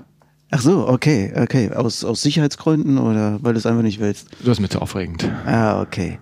Ach 0.53 0.59
so, 0.59 0.87
okay, 0.87 1.31
okay. 1.35 1.71
Aus, 1.71 2.03
aus 2.03 2.21
Sicherheitsgründen 2.21 2.97
oder 2.97 3.39
weil 3.41 3.53
du 3.53 3.59
es 3.59 3.65
einfach 3.65 3.83
nicht 3.83 4.01
willst? 4.01 4.27
Das 4.39 4.49
ist 4.49 4.59
mir 4.59 4.67
zu 4.67 4.81
aufregend. 4.81 5.29
Ah, 5.45 5.81
okay. 5.81 6.19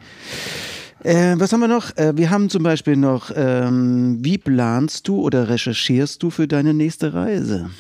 Äh, 1.03 1.35
was 1.37 1.51
haben 1.51 1.61
wir 1.61 1.67
noch? 1.67 1.95
Äh, 1.97 2.15
wir 2.15 2.29
haben 2.29 2.49
zum 2.49 2.61
Beispiel 2.61 2.95
noch, 2.95 3.31
ähm, 3.35 4.19
wie 4.21 4.37
planst 4.37 5.07
du 5.07 5.19
oder 5.21 5.49
recherchierst 5.49 6.21
du 6.21 6.29
für 6.29 6.47
deine 6.47 6.75
nächste 6.75 7.13
Reise? 7.13 7.71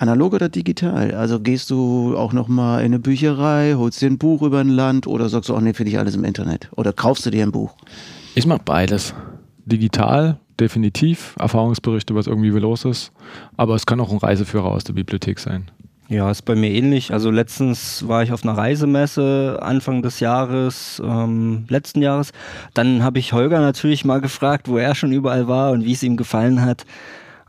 Analog 0.00 0.34
oder 0.34 0.48
digital? 0.48 1.14
Also 1.14 1.38
gehst 1.40 1.70
du 1.70 2.16
auch 2.16 2.32
noch 2.32 2.48
mal 2.48 2.80
in 2.80 2.86
eine 2.86 2.98
Bücherei, 2.98 3.74
holst 3.76 4.00
dir 4.00 4.10
ein 4.10 4.18
Buch 4.18 4.42
über 4.42 4.58
ein 4.58 4.70
Land 4.70 5.06
oder 5.06 5.28
sagst 5.28 5.48
du, 5.48 5.54
oh 5.54 5.60
nee, 5.60 5.74
finde 5.74 5.92
ich 5.92 5.98
alles 5.98 6.14
im 6.14 6.24
Internet? 6.24 6.68
Oder 6.76 6.92
kaufst 6.92 7.24
du 7.26 7.30
dir 7.30 7.44
ein 7.44 7.52
Buch? 7.52 7.74
Ich 8.34 8.46
mache 8.46 8.62
beides. 8.64 9.14
Digital, 9.64 10.38
definitiv, 10.60 11.36
Erfahrungsberichte, 11.38 12.14
was 12.14 12.26
irgendwie 12.26 12.50
los 12.50 12.84
ist. 12.84 13.12
Aber 13.56 13.74
es 13.74 13.86
kann 13.86 14.00
auch 14.00 14.10
ein 14.10 14.18
Reiseführer 14.18 14.66
aus 14.66 14.84
der 14.84 14.92
Bibliothek 14.92 15.38
sein. 15.38 15.70
Ja, 16.08 16.30
ist 16.30 16.46
bei 16.46 16.54
mir 16.54 16.70
ähnlich. 16.70 17.12
Also 17.12 17.30
letztens 17.30 18.08
war 18.08 18.22
ich 18.22 18.32
auf 18.32 18.42
einer 18.42 18.56
Reisemesse 18.56 19.58
Anfang 19.60 20.00
des 20.00 20.20
Jahres, 20.20 21.02
ähm, 21.04 21.66
letzten 21.68 22.00
Jahres. 22.00 22.32
Dann 22.72 23.02
habe 23.02 23.18
ich 23.18 23.34
Holger 23.34 23.60
natürlich 23.60 24.06
mal 24.06 24.22
gefragt, 24.22 24.68
wo 24.68 24.78
er 24.78 24.94
schon 24.94 25.12
überall 25.12 25.48
war 25.48 25.70
und 25.72 25.84
wie 25.84 25.92
es 25.92 26.02
ihm 26.02 26.16
gefallen 26.16 26.62
hat. 26.62 26.86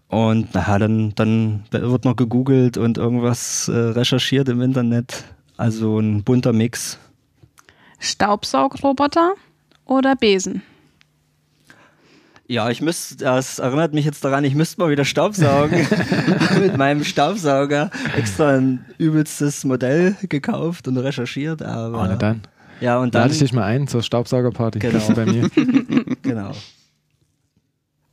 Und 0.09 0.53
naja, 0.53 0.77
dann, 0.77 1.13
dann 1.15 1.63
wird 1.71 2.03
noch 2.03 2.17
gegoogelt 2.17 2.77
und 2.77 2.97
irgendwas 2.97 3.69
äh, 3.69 3.77
recherchiert 3.77 4.49
im 4.49 4.61
Internet. 4.61 5.23
Also 5.55 5.99
ein 5.99 6.23
bunter 6.23 6.51
Mix. 6.51 6.99
Staubsaugroboter 7.99 9.35
oder 9.85 10.15
Besen? 10.17 10.63
Ja, 12.51 12.71
ich 12.71 12.81
müsste, 12.81 13.15
das 13.17 13.59
erinnert 13.59 13.93
mich 13.93 14.05
jetzt 14.05 14.25
daran, 14.25 14.43
ich 14.43 14.55
müsste 14.55 14.81
mal 14.81 14.89
wieder 14.89 15.05
Staubsaugen. 15.05 15.87
Mit 16.59 16.77
meinem 16.77 17.03
Staubsauger 17.03 17.91
extra 18.17 18.57
ein 18.57 18.83
übelstes 18.97 19.63
Modell 19.65 20.15
gekauft 20.27 20.87
und 20.87 20.97
recherchiert. 20.97 21.61
Aber 21.61 22.01
Oh, 22.01 22.05
na 22.07 22.15
dann. 22.15 22.41
Ja, 22.81 22.97
und 22.97 23.13
Lade 23.13 23.25
dann. 23.25 23.31
ich 23.33 23.37
dich 23.39 23.53
mal 23.53 23.65
ein 23.65 23.87
zur 23.87 24.01
Staubsaugerparty. 24.01 24.79
Genau. 24.79 25.09
Bei 25.13 25.25
mir? 25.25 25.47
Genau. 26.23 26.51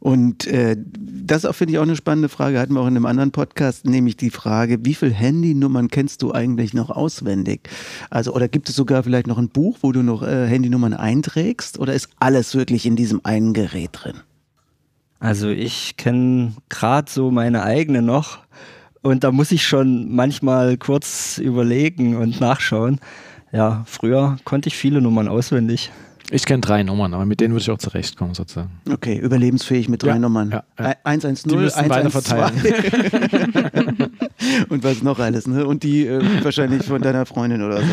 Und 0.06 0.46
äh, 0.46 0.76
das 0.78 1.44
auch, 1.44 1.56
finde 1.56 1.72
ich, 1.72 1.78
auch 1.80 1.82
eine 1.82 1.96
spannende 1.96 2.28
Frage. 2.28 2.60
Hatten 2.60 2.74
wir 2.74 2.80
auch 2.80 2.86
in 2.86 2.94
einem 2.94 3.06
anderen 3.06 3.32
Podcast, 3.32 3.86
nämlich 3.86 4.16
die 4.16 4.30
Frage, 4.30 4.78
wie 4.84 4.94
viele 4.94 5.10
Handynummern 5.10 5.88
kennst 5.88 6.22
du 6.22 6.30
eigentlich 6.30 6.74
noch 6.74 6.90
auswendig? 6.90 7.68
Also, 8.08 8.32
oder 8.32 8.46
gibt 8.46 8.68
es 8.68 8.76
sogar 8.76 9.02
vielleicht 9.02 9.26
noch 9.26 9.36
ein 9.36 9.48
Buch, 9.48 9.78
wo 9.80 9.90
du 9.90 10.04
noch 10.04 10.22
äh, 10.22 10.46
Handynummern 10.46 10.94
einträgst? 10.94 11.80
Oder 11.80 11.92
ist 11.92 12.08
alles 12.20 12.54
wirklich 12.54 12.86
in 12.86 12.94
diesem 12.94 13.20
einen 13.24 13.52
Gerät 13.52 13.90
drin? 13.94 14.18
Also 15.18 15.48
ich 15.48 15.96
kenne 15.96 16.52
gerade 16.68 17.10
so 17.10 17.32
meine 17.32 17.64
eigene 17.64 18.00
noch 18.00 18.38
und 19.02 19.24
da 19.24 19.32
muss 19.32 19.50
ich 19.50 19.66
schon 19.66 20.14
manchmal 20.14 20.76
kurz 20.76 21.38
überlegen 21.38 22.14
und 22.16 22.40
nachschauen. 22.40 23.00
Ja, 23.50 23.82
früher 23.86 24.36
konnte 24.44 24.68
ich 24.68 24.76
viele 24.76 25.00
Nummern 25.00 25.26
auswendig. 25.26 25.90
Ich 26.30 26.44
kenne 26.44 26.60
drei 26.60 26.82
Nummern, 26.82 27.14
aber 27.14 27.24
mit 27.24 27.40
denen 27.40 27.54
würde 27.54 27.62
ich 27.62 27.70
auch 27.70 27.78
zurechtkommen, 27.78 28.34
sozusagen. 28.34 28.70
Okay, 28.92 29.16
überlebensfähig 29.18 29.88
mit 29.88 30.02
drei 30.02 30.08
Ja, 30.10 30.18
Nummern. 30.18 30.50
ja, 30.50 30.64
ja. 30.78 30.84
Ein- 31.04 31.20
110, 31.20 31.50
Die 31.50 31.56
müssen 31.56 31.88
beide 31.88 32.10
112. 32.10 32.52
Und 34.68 34.84
was 34.84 35.02
noch 35.02 35.18
alles, 35.18 35.46
ne? 35.46 35.66
Und 35.66 35.82
die 35.82 36.06
äh, 36.06 36.20
wahrscheinlich 36.44 36.82
von 36.84 37.00
deiner 37.00 37.26
Freundin 37.26 37.62
oder 37.62 37.78
so. 37.80 37.86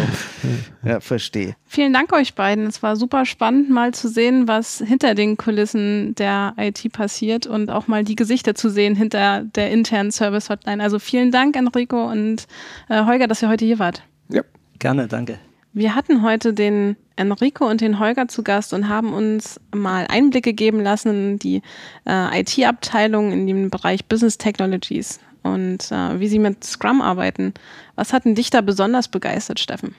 Ja, 0.83 0.99
verstehe. 0.99 1.55
Vielen 1.65 1.93
Dank 1.93 2.11
euch 2.13 2.33
beiden. 2.33 2.65
Es 2.67 2.81
war 2.83 2.95
super 2.95 3.25
spannend, 3.25 3.69
mal 3.69 3.93
zu 3.93 4.07
sehen, 4.09 4.47
was 4.47 4.83
hinter 4.85 5.15
den 5.15 5.37
Kulissen 5.37 6.15
der 6.15 6.53
IT 6.57 6.91
passiert 6.91 7.47
und 7.47 7.69
auch 7.69 7.87
mal 7.87 8.03
die 8.03 8.15
Gesichter 8.15 8.55
zu 8.55 8.69
sehen 8.69 8.95
hinter 8.95 9.43
der 9.43 9.71
internen 9.71 10.11
Service-Hotline. 10.11 10.81
Also 10.83 10.99
vielen 10.99 11.31
Dank, 11.31 11.55
Enrico 11.55 12.09
und 12.11 12.47
äh, 12.89 13.05
Holger, 13.05 13.27
dass 13.27 13.41
ihr 13.41 13.49
heute 13.49 13.65
hier 13.65 13.79
wart. 13.79 14.03
Ja. 14.29 14.41
Gerne, 14.79 15.07
danke. 15.07 15.37
Wir 15.75 15.95
hatten 15.95 16.21
heute 16.21 16.53
den 16.53 16.95
Enrico 17.15 17.67
und 17.67 17.81
den 17.81 17.97
Holger 17.99 18.27
zu 18.27 18.43
Gast 18.43 18.73
und 18.73 18.89
haben 18.89 19.11
uns 19.11 19.59
mal 19.73 20.05
Einblicke 20.07 20.53
geben 20.53 20.79
lassen 20.79 21.09
in 21.09 21.39
die 21.39 21.61
äh, 22.07 22.41
IT-Abteilung 22.41 23.31
in 23.31 23.47
dem 23.47 23.69
Bereich 23.71 24.05
Business 24.05 24.37
Technologies. 24.37 25.19
und 25.41 25.91
äh, 25.91 26.19
wie 26.19 26.27
sie 26.27 26.39
mit 26.39 26.63
Scrum 26.63 27.01
arbeiten. 27.01 27.55
Was 27.95 28.13
hat 28.13 28.25
denn 28.25 28.35
dich 28.35 28.51
da 28.51 28.61
besonders 28.61 29.07
begeistert, 29.07 29.59
Steffen? 29.59 29.95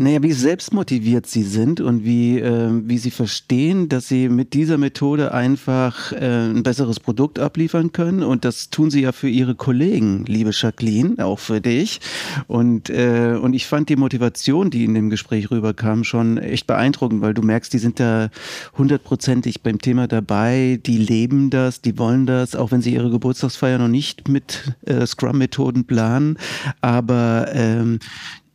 Naja, 0.00 0.22
wie 0.22 0.32
selbstmotiviert 0.32 1.26
sie 1.26 1.42
sind 1.42 1.80
und 1.80 2.04
wie, 2.04 2.38
äh, 2.38 2.70
wie 2.84 2.98
sie 2.98 3.10
verstehen, 3.10 3.88
dass 3.88 4.06
sie 4.06 4.28
mit 4.28 4.54
dieser 4.54 4.78
Methode 4.78 5.34
einfach 5.34 6.12
äh, 6.12 6.50
ein 6.50 6.62
besseres 6.62 7.00
Produkt 7.00 7.40
abliefern 7.40 7.90
können. 7.90 8.22
Und 8.22 8.44
das 8.44 8.70
tun 8.70 8.92
sie 8.92 9.00
ja 9.00 9.10
für 9.10 9.28
ihre 9.28 9.56
Kollegen, 9.56 10.24
liebe 10.24 10.50
Jacqueline, 10.52 11.16
auch 11.18 11.40
für 11.40 11.60
dich. 11.60 12.00
Und, 12.46 12.90
äh, 12.90 13.36
und 13.42 13.54
ich 13.54 13.66
fand 13.66 13.88
die 13.88 13.96
Motivation, 13.96 14.70
die 14.70 14.84
in 14.84 14.94
dem 14.94 15.10
Gespräch 15.10 15.50
rüberkam, 15.50 16.04
schon 16.04 16.38
echt 16.38 16.68
beeindruckend, 16.68 17.20
weil 17.20 17.34
du 17.34 17.42
merkst, 17.42 17.72
die 17.72 17.78
sind 17.78 17.98
da 17.98 18.30
hundertprozentig 18.76 19.64
beim 19.64 19.80
Thema 19.80 20.06
dabei, 20.06 20.78
die 20.86 20.98
leben 20.98 21.50
das, 21.50 21.80
die 21.80 21.98
wollen 21.98 22.24
das, 22.24 22.54
auch 22.54 22.70
wenn 22.70 22.82
sie 22.82 22.94
ihre 22.94 23.10
Geburtstagsfeier 23.10 23.78
noch 23.78 23.88
nicht 23.88 24.28
mit 24.28 24.76
äh, 24.86 25.04
Scrum-Methoden 25.04 25.86
planen. 25.86 26.38
Aber 26.82 27.48
ähm, 27.52 27.98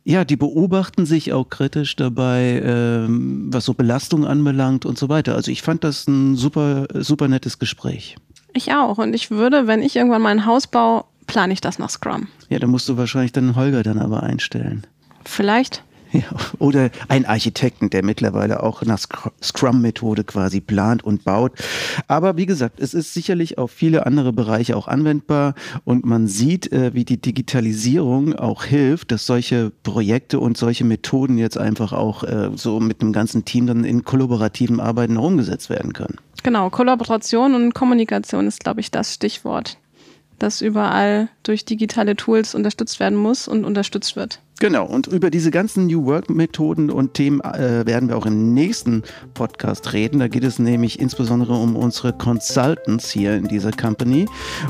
ja, 0.04 0.24
die 0.24 0.36
beobachten 0.36 1.06
sich 1.06 1.32
auch 1.32 1.48
kritisch 1.48 1.96
dabei, 1.96 2.62
ähm, 2.62 3.48
was 3.50 3.64
so 3.64 3.74
Belastung 3.74 4.26
anbelangt 4.26 4.84
und 4.84 4.98
so 4.98 5.08
weiter. 5.08 5.34
Also 5.34 5.50
ich 5.50 5.62
fand 5.62 5.82
das 5.82 6.06
ein 6.06 6.36
super, 6.36 6.86
super 6.92 7.26
nettes 7.26 7.58
Gespräch. 7.58 8.16
Ich 8.52 8.72
auch. 8.72 8.98
Und 8.98 9.14
ich 9.14 9.30
würde, 9.30 9.66
wenn 9.66 9.82
ich 9.82 9.96
irgendwann 9.96 10.22
mein 10.22 10.44
Haus 10.44 10.66
baue, 10.66 11.04
plane 11.26 11.54
ich 11.54 11.60
das 11.62 11.78
nach 11.78 11.90
Scrum. 11.90 12.28
Ja, 12.50 12.58
da 12.58 12.66
musst 12.66 12.88
du 12.88 12.98
wahrscheinlich 12.98 13.32
dann 13.32 13.56
Holger 13.56 13.82
dann 13.82 13.98
aber 13.98 14.22
einstellen. 14.22 14.86
Vielleicht. 15.24 15.82
Ja, 16.24 16.28
oder 16.60 16.90
ein 17.08 17.26
Architekten, 17.26 17.90
der 17.90 18.04
mittlerweile 18.04 18.62
auch 18.62 18.82
nach 18.82 19.00
Scrum-Methode 19.42 20.22
quasi 20.22 20.60
plant 20.60 21.02
und 21.02 21.24
baut. 21.24 21.52
Aber 22.06 22.36
wie 22.36 22.46
gesagt, 22.46 22.78
es 22.78 22.94
ist 22.94 23.12
sicherlich 23.14 23.58
auf 23.58 23.72
viele 23.72 24.06
andere 24.06 24.32
Bereiche 24.32 24.76
auch 24.76 24.86
anwendbar 24.86 25.54
und 25.82 26.06
man 26.06 26.28
sieht, 26.28 26.70
äh, 26.72 26.94
wie 26.94 27.04
die 27.04 27.20
Digitalisierung 27.20 28.34
auch 28.34 28.62
hilft, 28.62 29.10
dass 29.10 29.26
solche 29.26 29.72
Projekte 29.82 30.38
und 30.38 30.56
solche 30.56 30.84
Methoden 30.84 31.36
jetzt 31.36 31.58
einfach 31.58 31.92
auch 31.92 32.22
äh, 32.22 32.50
so 32.54 32.78
mit 32.78 33.02
dem 33.02 33.12
ganzen 33.12 33.44
Team 33.44 33.66
dann 33.66 33.82
in 33.82 34.04
kollaborativen 34.04 34.78
Arbeiten 34.78 35.16
umgesetzt 35.16 35.68
werden 35.68 35.92
können. 35.92 36.18
Genau, 36.44 36.70
Kollaboration 36.70 37.54
und 37.54 37.74
Kommunikation 37.74 38.46
ist, 38.46 38.60
glaube 38.60 38.80
ich, 38.80 38.92
das 38.92 39.14
Stichwort, 39.14 39.78
das 40.38 40.60
überall 40.60 41.28
durch 41.42 41.64
digitale 41.64 42.14
Tools 42.14 42.54
unterstützt 42.54 43.00
werden 43.00 43.18
muss 43.18 43.48
und 43.48 43.64
unterstützt 43.64 44.14
wird. 44.14 44.40
Genau, 44.60 44.86
und 44.86 45.08
über 45.08 45.30
diese 45.30 45.50
ganzen 45.50 45.86
New 45.86 46.06
Work-Methoden 46.06 46.90
und 46.90 47.14
Themen 47.14 47.40
äh, 47.40 47.84
werden 47.86 48.08
wir 48.08 48.16
auch 48.16 48.26
im 48.26 48.54
nächsten 48.54 49.02
Podcast 49.34 49.92
reden. 49.92 50.20
Da 50.20 50.28
geht 50.28 50.44
es 50.44 50.58
nämlich 50.58 51.00
insbesondere 51.00 51.54
um 51.54 51.74
unsere 51.74 52.12
Consultants 52.12 53.10
hier 53.10 53.34
in 53.34 53.48
dieser 53.48 53.72
Company. 53.72 54.26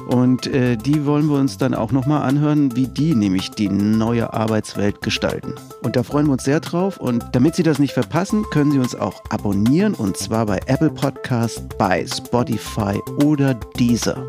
Und 0.09 0.47
äh, 0.47 0.77
die 0.77 1.05
wollen 1.05 1.29
wir 1.29 1.39
uns 1.39 1.59
dann 1.59 1.75
auch 1.75 1.93
nochmal 1.93 2.23
anhören, 2.23 2.75
wie 2.75 2.89
die 2.89 3.15
nämlich 3.15 3.51
die 3.51 3.69
neue 3.69 4.33
Arbeitswelt 4.33 5.03
gestalten. 5.03 5.55
Und 5.83 5.97
da 5.97 6.03
freuen 6.03 6.27
wir 6.27 6.33
uns 6.33 6.45
sehr 6.45 6.61
drauf. 6.61 6.97
Und 6.97 7.23
damit 7.33 7.55
Sie 7.55 7.63
das 7.63 7.79
nicht 7.79 7.93
verpassen, 7.93 8.45
können 8.51 8.73
Sie 8.73 8.79
uns 8.79 8.95
auch 8.95 9.23
abonnieren 9.29 9.95
und 9.95 10.17
zwar 10.17 10.47
bei 10.47 10.61
Apple 10.67 10.91
Podcast, 10.91 11.63
bei 11.77 12.07
Spotify 12.07 12.99
oder 13.23 13.55
Deezer. 13.79 14.27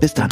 Bis 0.00 0.12
dann. 0.12 0.28